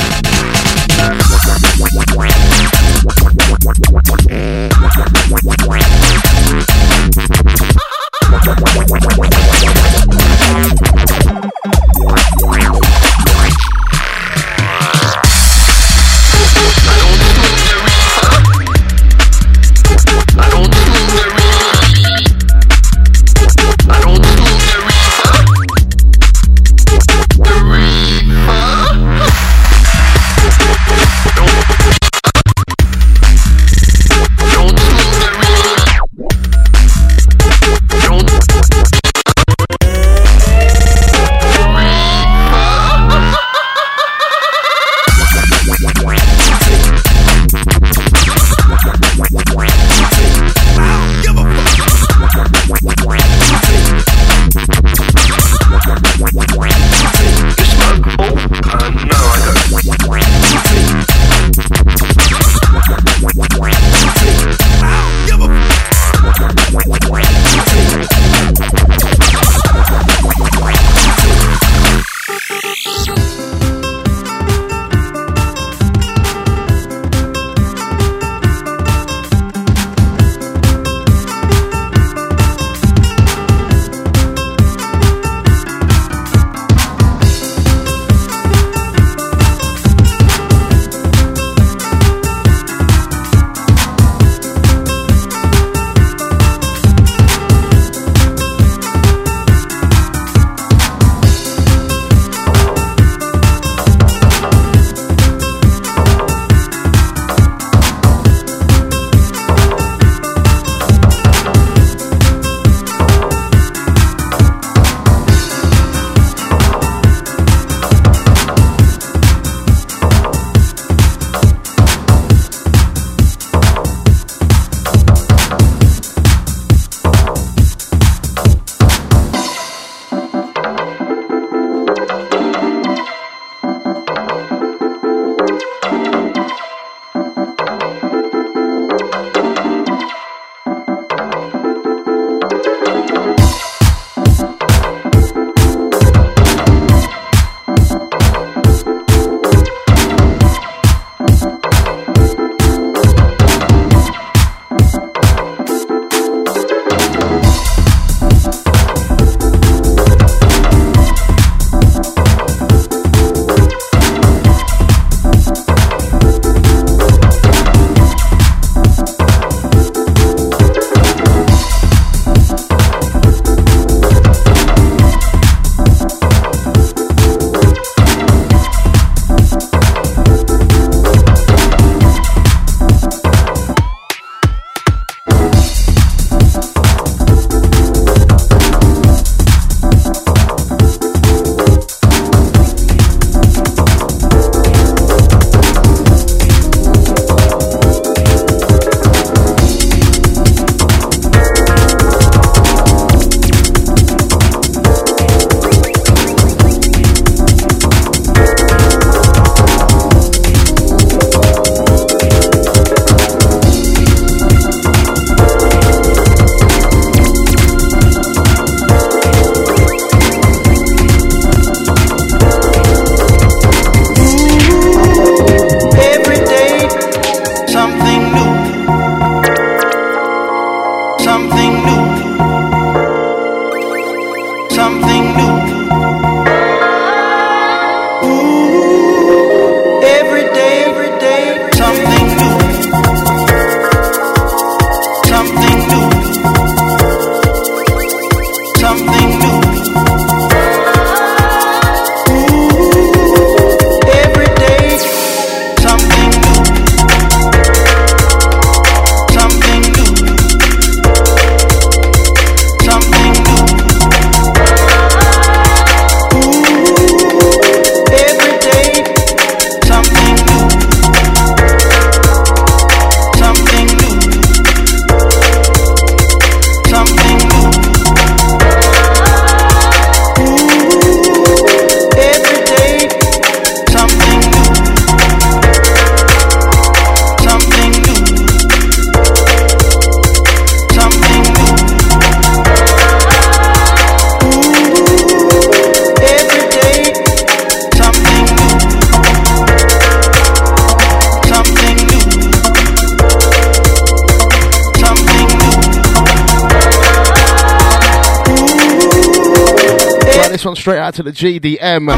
One 310.65 310.77
straight 310.77 310.99
out 310.99 311.15
to 311.16 311.23
the 311.23 311.31
GDM. 311.31 312.09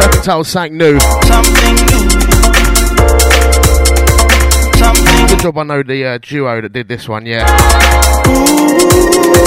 Capital 0.00 0.44
Sank 0.44 0.72
New. 0.72 1.00
Something 1.00 1.74
new. 1.74 2.08
Good 5.26 5.40
job 5.40 5.58
I 5.58 5.62
know 5.64 5.82
the 5.82 6.04
uh, 6.04 6.18
duo 6.18 6.60
that 6.60 6.72
did 6.72 6.86
this 6.86 7.08
one, 7.08 7.26
yeah. 7.26 7.44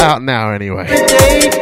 Out 0.01 0.21
now, 0.21 0.51
anyway. 0.51 1.60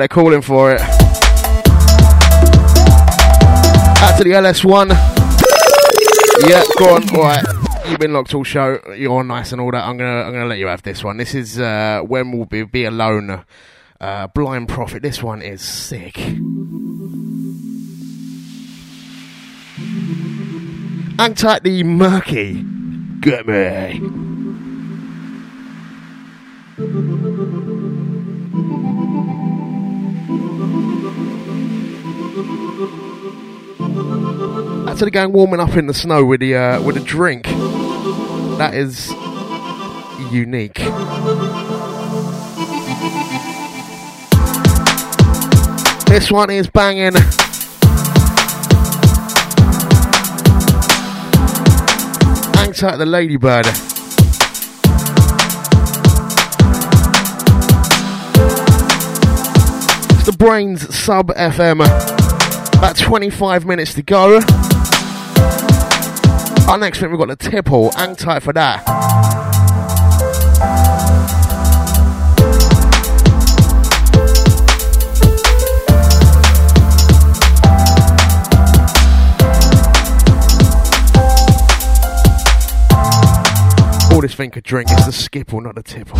They're 0.00 0.08
calling 0.08 0.40
for 0.40 0.72
it. 0.72 0.80
Out 4.00 4.16
to 4.16 4.24
the 4.24 4.32
LS1. 4.32 4.88
Yeah, 6.48 6.64
go 6.78 6.94
on. 6.94 7.16
All 7.16 7.22
right, 7.22 7.44
you've 7.86 8.00
been 8.00 8.14
locked 8.14 8.34
all 8.34 8.44
show. 8.44 8.80
You're 8.96 9.22
nice 9.22 9.52
and 9.52 9.60
all 9.60 9.70
that. 9.72 9.84
I'm 9.84 9.98
gonna, 9.98 10.22
I'm 10.22 10.32
gonna 10.32 10.46
let 10.46 10.58
you 10.58 10.68
have 10.68 10.82
this 10.82 11.04
one. 11.04 11.18
This 11.18 11.34
is 11.34 11.60
uh, 11.60 12.00
when 12.06 12.32
we'll 12.32 12.46
be, 12.46 12.62
be 12.62 12.84
alone. 12.84 13.44
Uh, 14.00 14.26
Blind 14.28 14.70
Prophet. 14.70 15.02
This 15.02 15.22
one 15.22 15.42
is 15.42 15.60
sick. 15.60 16.16
Hang 21.18 21.34
tight, 21.34 21.62
the 21.62 21.82
murky. 21.82 22.64
Get 23.20 23.46
me. 23.46 24.00
Actually, 34.90 35.12
going 35.12 35.32
warming 35.32 35.60
up 35.60 35.76
in 35.76 35.86
the 35.86 35.94
snow 35.94 36.24
with 36.24 36.40
the 36.40 36.56
uh, 36.56 36.82
with 36.82 36.96
a 36.96 37.00
drink. 37.00 37.44
That 38.58 38.74
is 38.74 39.08
unique. 40.32 40.74
This 46.06 46.32
one 46.32 46.50
is 46.50 46.68
banging. 46.68 47.14
Hang 52.56 52.72
tight, 52.72 52.96
the 52.96 53.06
ladybird. 53.06 53.66
It's 60.08 60.26
the 60.26 60.36
Brainz 60.36 60.92
Sub 60.92 61.28
FM. 61.28 61.80
About 62.76 62.96
25 62.96 63.66
minutes 63.66 63.94
to 63.94 64.02
go. 64.02 64.40
Our 66.68 66.78
next 66.78 67.00
thing, 67.00 67.10
we've 67.10 67.18
got 67.18 67.28
the 67.28 67.36
Tipple. 67.36 67.90
Hang 67.96 68.14
tight 68.14 68.42
for 68.42 68.52
that. 68.52 68.86
All 84.12 84.20
this 84.20 84.34
thing 84.34 84.50
could 84.50 84.64
drink 84.64 84.90
is 84.90 85.06
the 85.06 85.12
skipple, 85.12 85.62
not 85.62 85.74
the 85.76 85.82
tipple. 85.82 86.18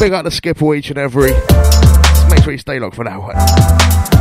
Big 0.00 0.12
up 0.12 0.24
the 0.24 0.30
skipple 0.30 0.76
each 0.76 0.90
and 0.90 0.98
every. 0.98 1.30
Just 1.30 2.30
make 2.30 2.42
sure 2.42 2.52
you 2.52 2.58
stay 2.58 2.80
locked 2.80 2.96
for 2.96 3.04
that 3.04 3.16
one. 3.16 4.17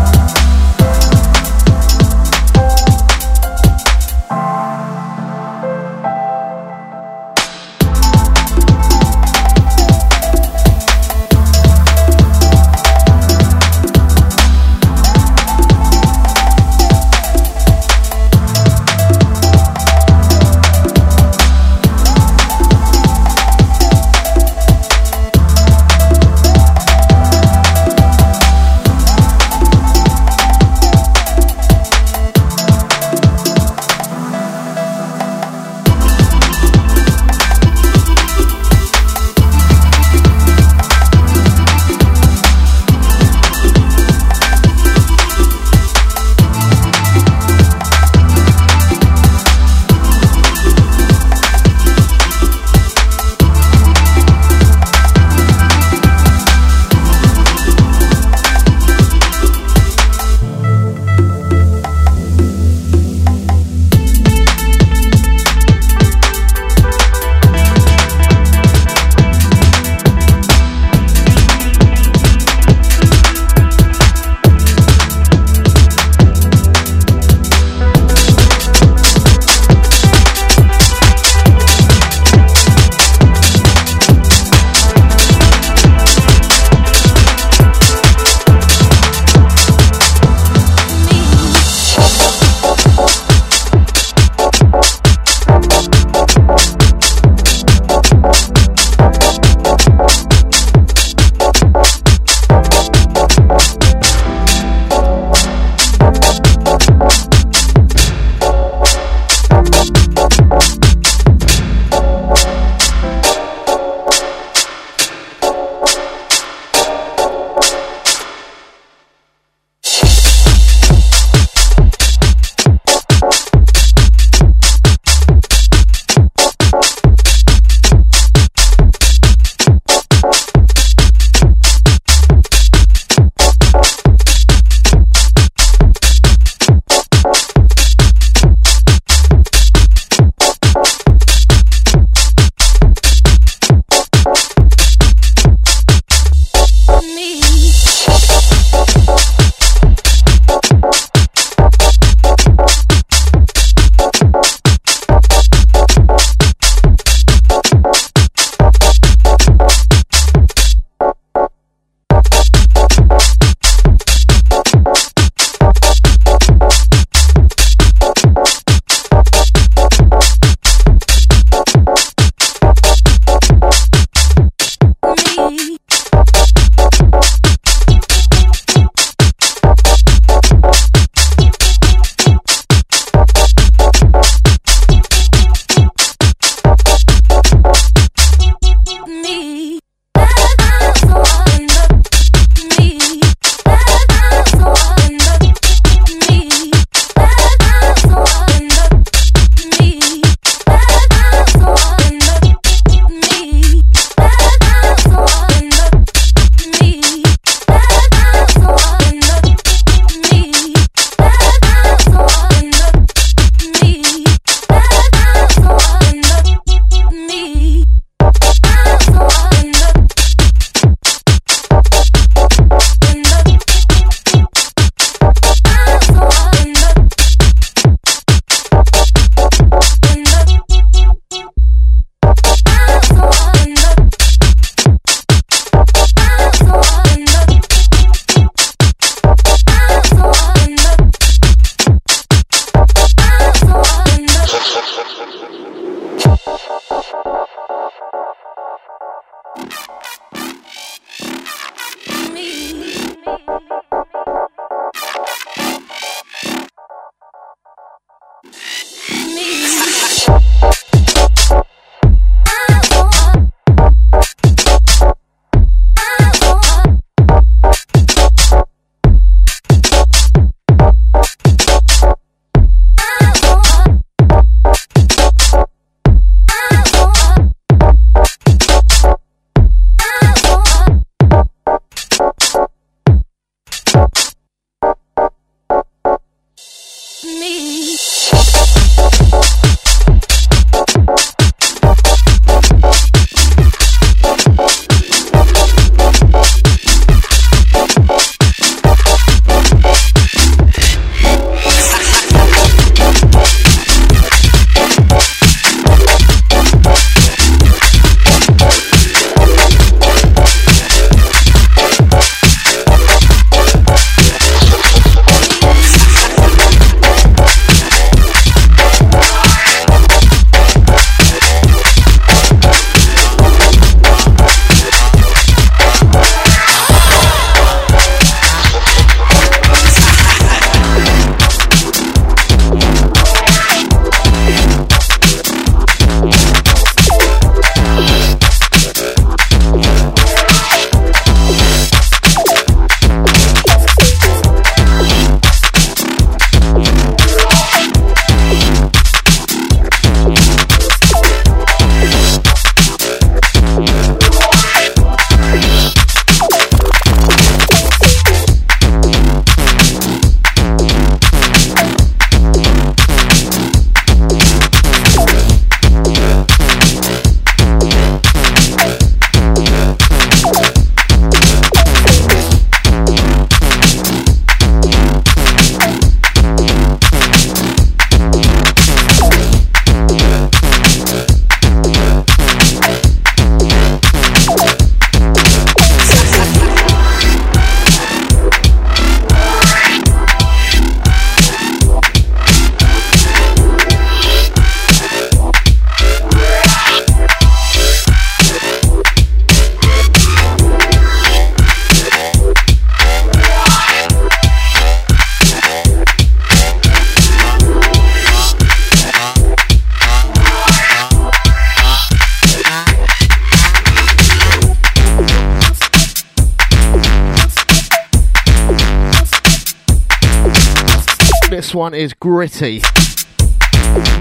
One 421.87 421.93
is 421.93 422.13
gritty. 422.13 422.81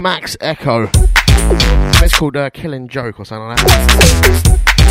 Max 0.00 0.36
Echo. 0.40 0.88
It's 2.00 2.16
called 2.16 2.36
uh, 2.36 2.48
Killing 2.50 2.86
Joke 2.86 3.18
or 3.18 3.24
something 3.24 3.48
like 3.48 3.58
that. 3.58 4.82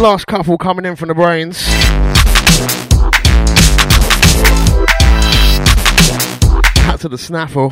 Last 0.00 0.26
couple 0.26 0.58
coming 0.58 0.84
in 0.84 0.96
from 0.96 1.06
the 1.06 1.14
Brainz. 1.14 2.91
to 7.02 7.08
the 7.08 7.18
snaffle. 7.18 7.68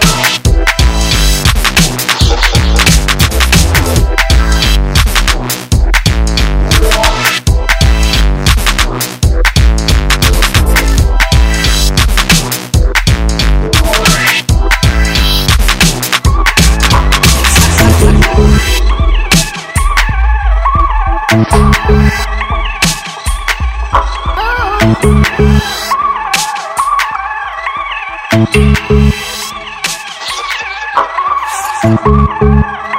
Thank 28.53 28.91
you. 28.91 29.20
Thank 32.03 32.43
you. 32.43 32.90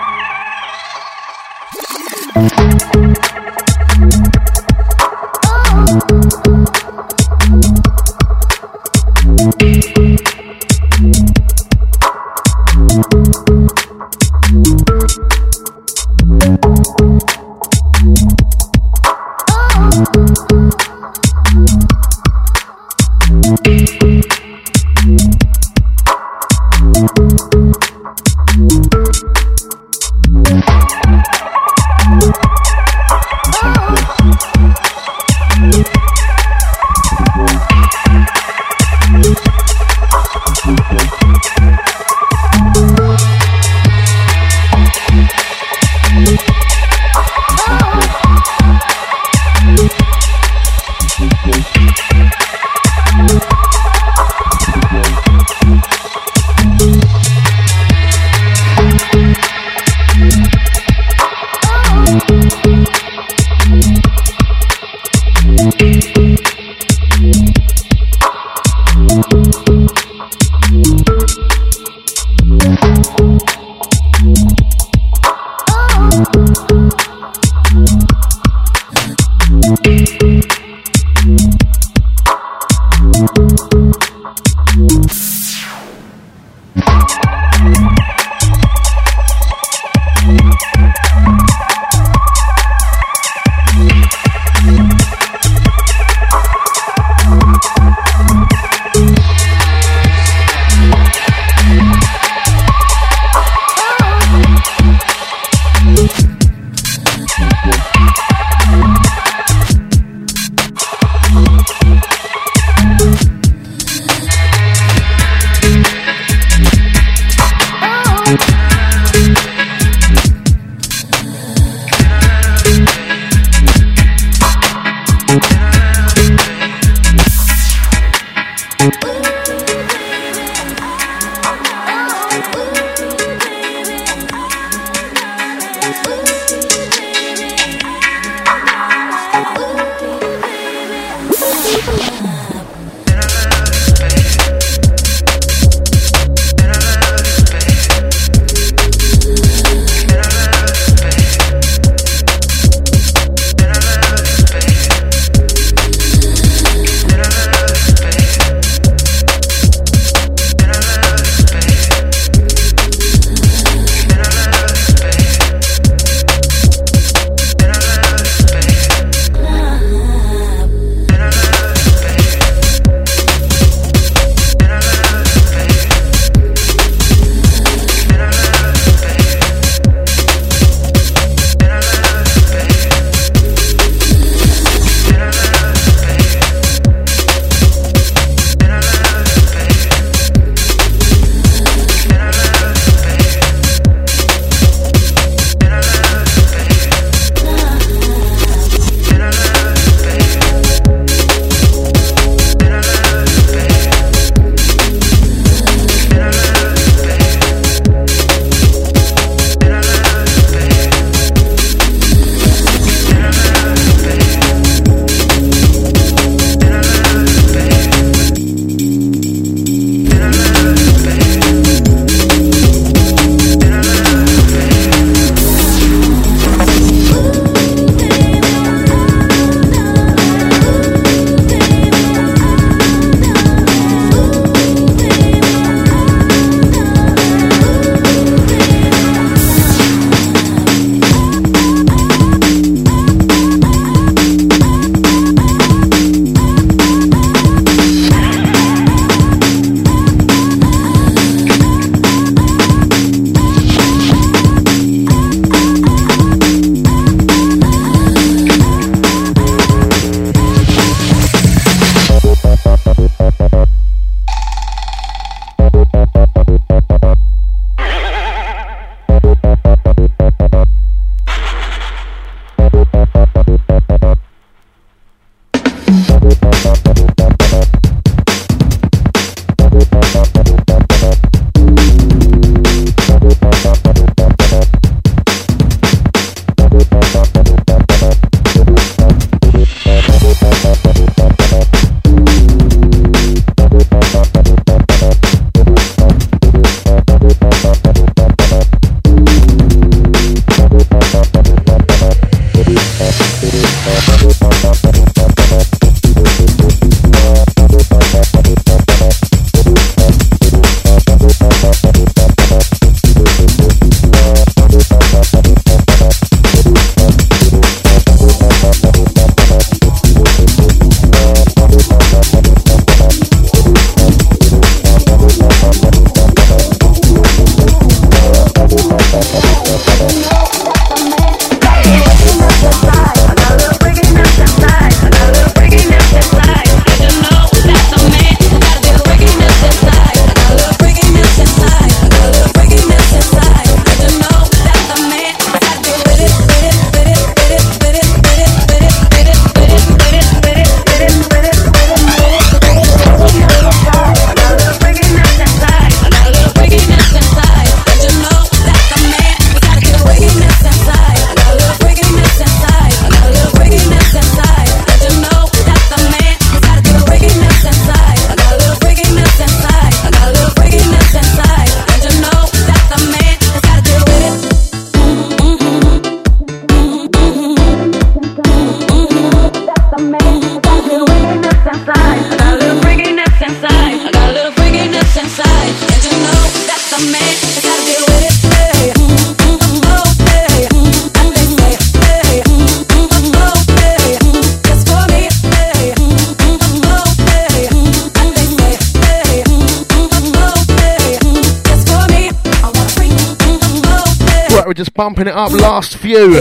Bumping 405.02 405.26
it 405.26 405.34
up. 405.34 405.52
Last 405.52 405.98
few. 405.98 406.34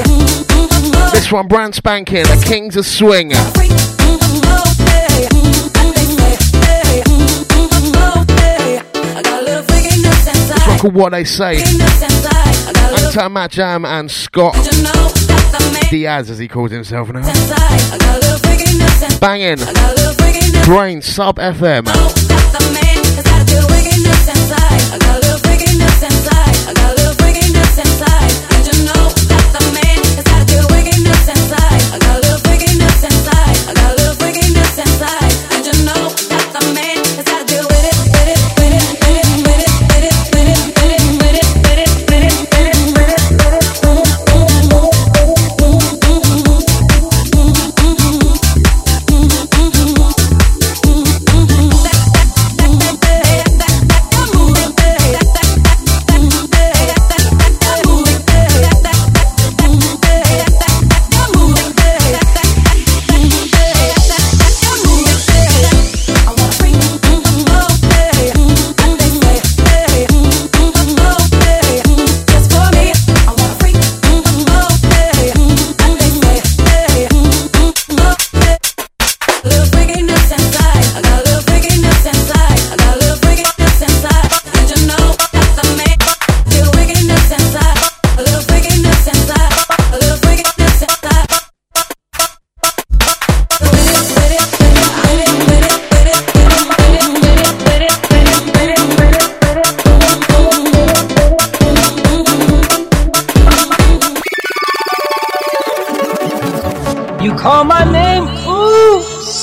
This 1.12 1.32
one, 1.32 1.48
brand 1.48 1.74
spanking. 1.74 2.24
The 2.24 2.44
Kings 2.46 2.76
of 2.76 2.84
Swing. 2.84 3.30
This 3.30 3.48
one 10.66 10.78
called 10.78 10.94
What 10.94 11.12
They 11.12 11.24
Say. 11.24 11.62
Anti 13.06 13.28
Matt 13.28 13.52
Jam 13.52 13.86
and 13.86 14.10
Scott 14.10 14.54
Diaz, 15.88 16.28
as 16.28 16.36
he 16.36 16.46
calls 16.46 16.70
himself 16.70 17.10
now. 17.10 17.22
Banging. 19.20 19.56
Brain 20.66 21.00
Sub 21.00 21.36
FM. 21.36 22.89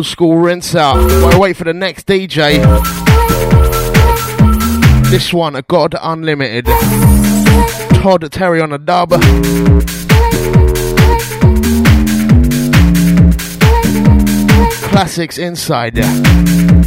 Old 0.00 0.06
school 0.06 0.38
rinse 0.38 0.74
out. 0.74 0.96
While 0.96 1.34
I 1.34 1.38
wait 1.38 1.58
for 1.58 1.64
the 1.64 1.74
next 1.74 2.06
DJ. 2.06 2.56
This 5.10 5.30
one, 5.30 5.54
a 5.54 5.60
God 5.60 5.94
Unlimited. 6.00 6.64
Todd 8.00 8.26
Terry 8.32 8.62
on 8.62 8.72
a 8.72 8.78
dub. 8.78 9.10
Classics 14.90 15.36
Inside. 15.36 16.79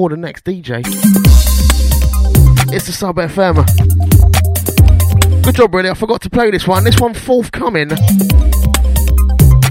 For 0.00 0.08
the 0.08 0.16
next 0.16 0.46
DJ. 0.46 0.80
It's 2.72 2.86
the 2.86 2.92
Sub 2.92 3.16
FM. 3.16 3.66
Good 5.44 5.56
job, 5.56 5.74
really. 5.74 5.90
I 5.90 5.94
forgot 5.94 6.22
to 6.22 6.30
play 6.30 6.50
this 6.50 6.66
one. 6.66 6.84
This 6.84 6.98
one 6.98 7.12
forthcoming 7.12 7.88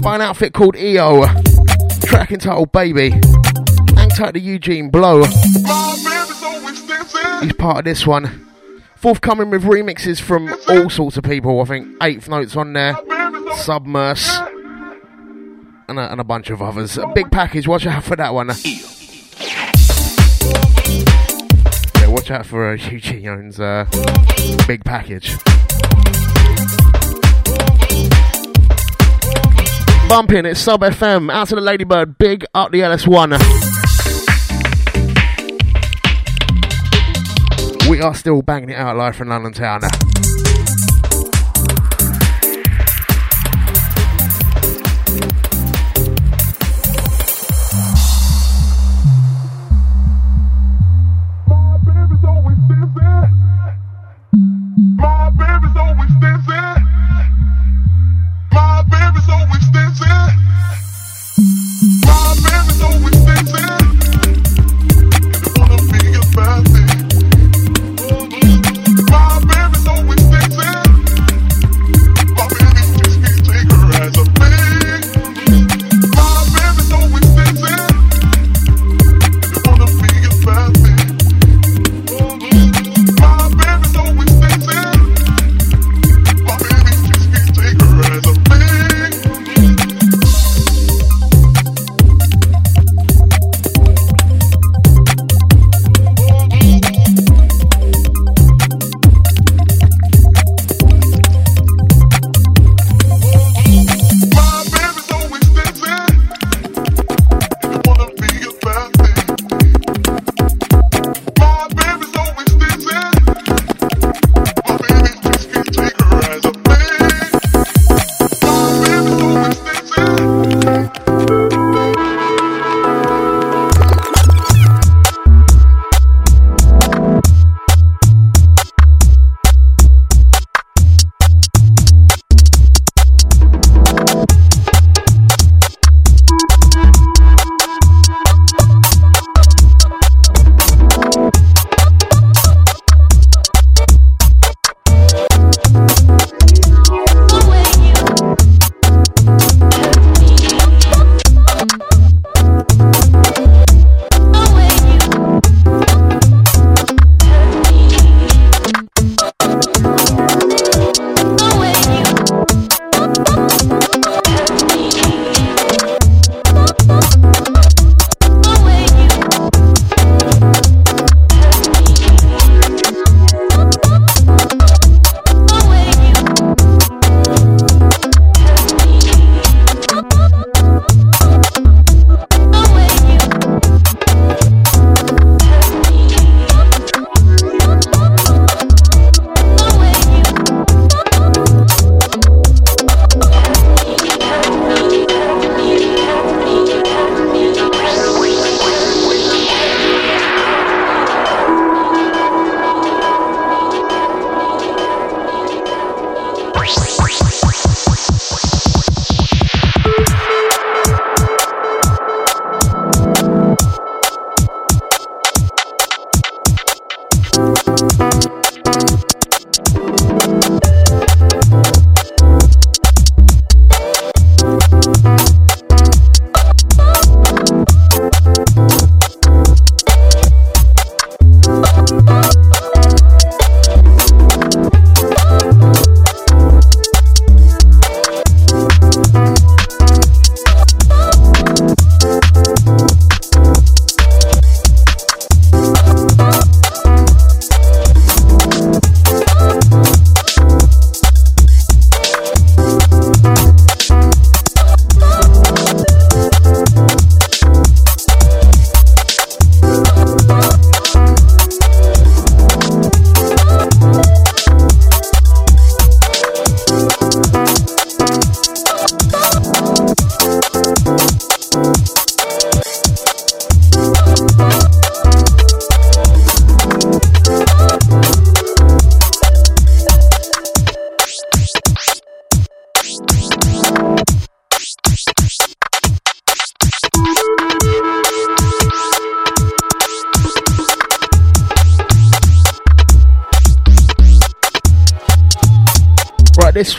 by 0.00 0.14
an 0.14 0.20
outfit 0.20 0.52
called 0.52 0.76
EO. 0.76 1.24
Track 2.04 2.30
entitled 2.30 2.70
Baby. 2.70 3.10
Hang 3.96 4.10
tight 4.10 4.34
to 4.34 4.38
Eugene 4.38 4.88
Blow. 4.88 5.24
He's 5.24 5.64
part 7.54 7.78
of 7.78 7.84
this 7.84 8.06
one. 8.06 8.46
Forthcoming 8.94 9.50
with 9.50 9.64
remixes 9.64 10.20
from 10.20 10.54
all 10.68 10.88
sorts 10.90 11.16
of 11.16 11.24
people. 11.24 11.60
I 11.60 11.64
think 11.64 11.96
Eighth 12.04 12.28
Notes 12.28 12.54
on 12.54 12.72
there, 12.72 12.94
Submerse, 13.56 14.28
and 15.88 15.98
a, 15.98 16.12
and 16.12 16.20
a 16.20 16.24
bunch 16.24 16.50
of 16.50 16.62
others. 16.62 16.98
A 16.98 17.08
big 17.08 17.32
package. 17.32 17.66
Watch 17.66 17.84
out 17.84 18.04
for 18.04 18.14
that 18.14 18.32
one. 18.32 18.46
Yeah, 18.46 18.54
watch 22.20 22.30
out 22.30 22.44
for 22.44 22.68
uh, 22.68 22.74
Eugene 22.90 23.28
owns 23.28 23.58
uh, 23.58 23.86
big 24.66 24.84
package. 24.84 25.38
Bumping, 30.06 30.44
it's 30.44 30.60
Sub 30.60 30.82
FM. 30.82 31.32
Out 31.32 31.48
to 31.48 31.54
the 31.54 31.62
Ladybird. 31.62 32.18
Big 32.18 32.44
up 32.52 32.72
the 32.72 32.80
LS1. 32.80 33.38
We 37.88 38.02
are 38.02 38.14
still 38.14 38.42
banging 38.42 38.70
it 38.70 38.76
out 38.76 38.98
live 38.98 39.16
from 39.16 39.28
London 39.28 39.54
Town. 39.54 39.80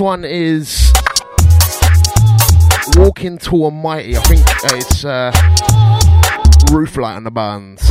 One 0.02 0.26
is 0.26 0.92
Walking 2.96 3.38
to 3.38 3.68
and 3.68 3.82
Mighty. 3.82 4.18
I 4.18 4.22
think 4.22 4.42
uh, 4.42 4.76
it's 4.76 5.06
uh, 5.06 5.32
Roof 6.72 6.98
Light 6.98 7.16
on 7.16 7.24
the. 7.24 7.82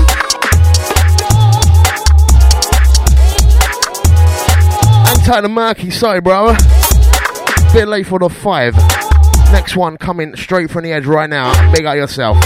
Hang 5.07 5.25
tight 5.25 5.41
to 5.43 5.49
Murky, 5.49 5.91
sorry, 5.91 6.21
bro. 6.21 6.55
Bit 7.73 7.87
late 7.87 8.07
for 8.07 8.19
the 8.19 8.29
five. 8.29 8.75
Next 9.53 9.77
one 9.77 9.97
coming 9.97 10.35
straight 10.35 10.71
from 10.71 10.83
the 10.83 10.93
edge 10.93 11.07
right 11.07 11.31
now. 11.31 11.73
Big 11.73 11.87
out 11.87 11.97
yourself. 11.97 12.37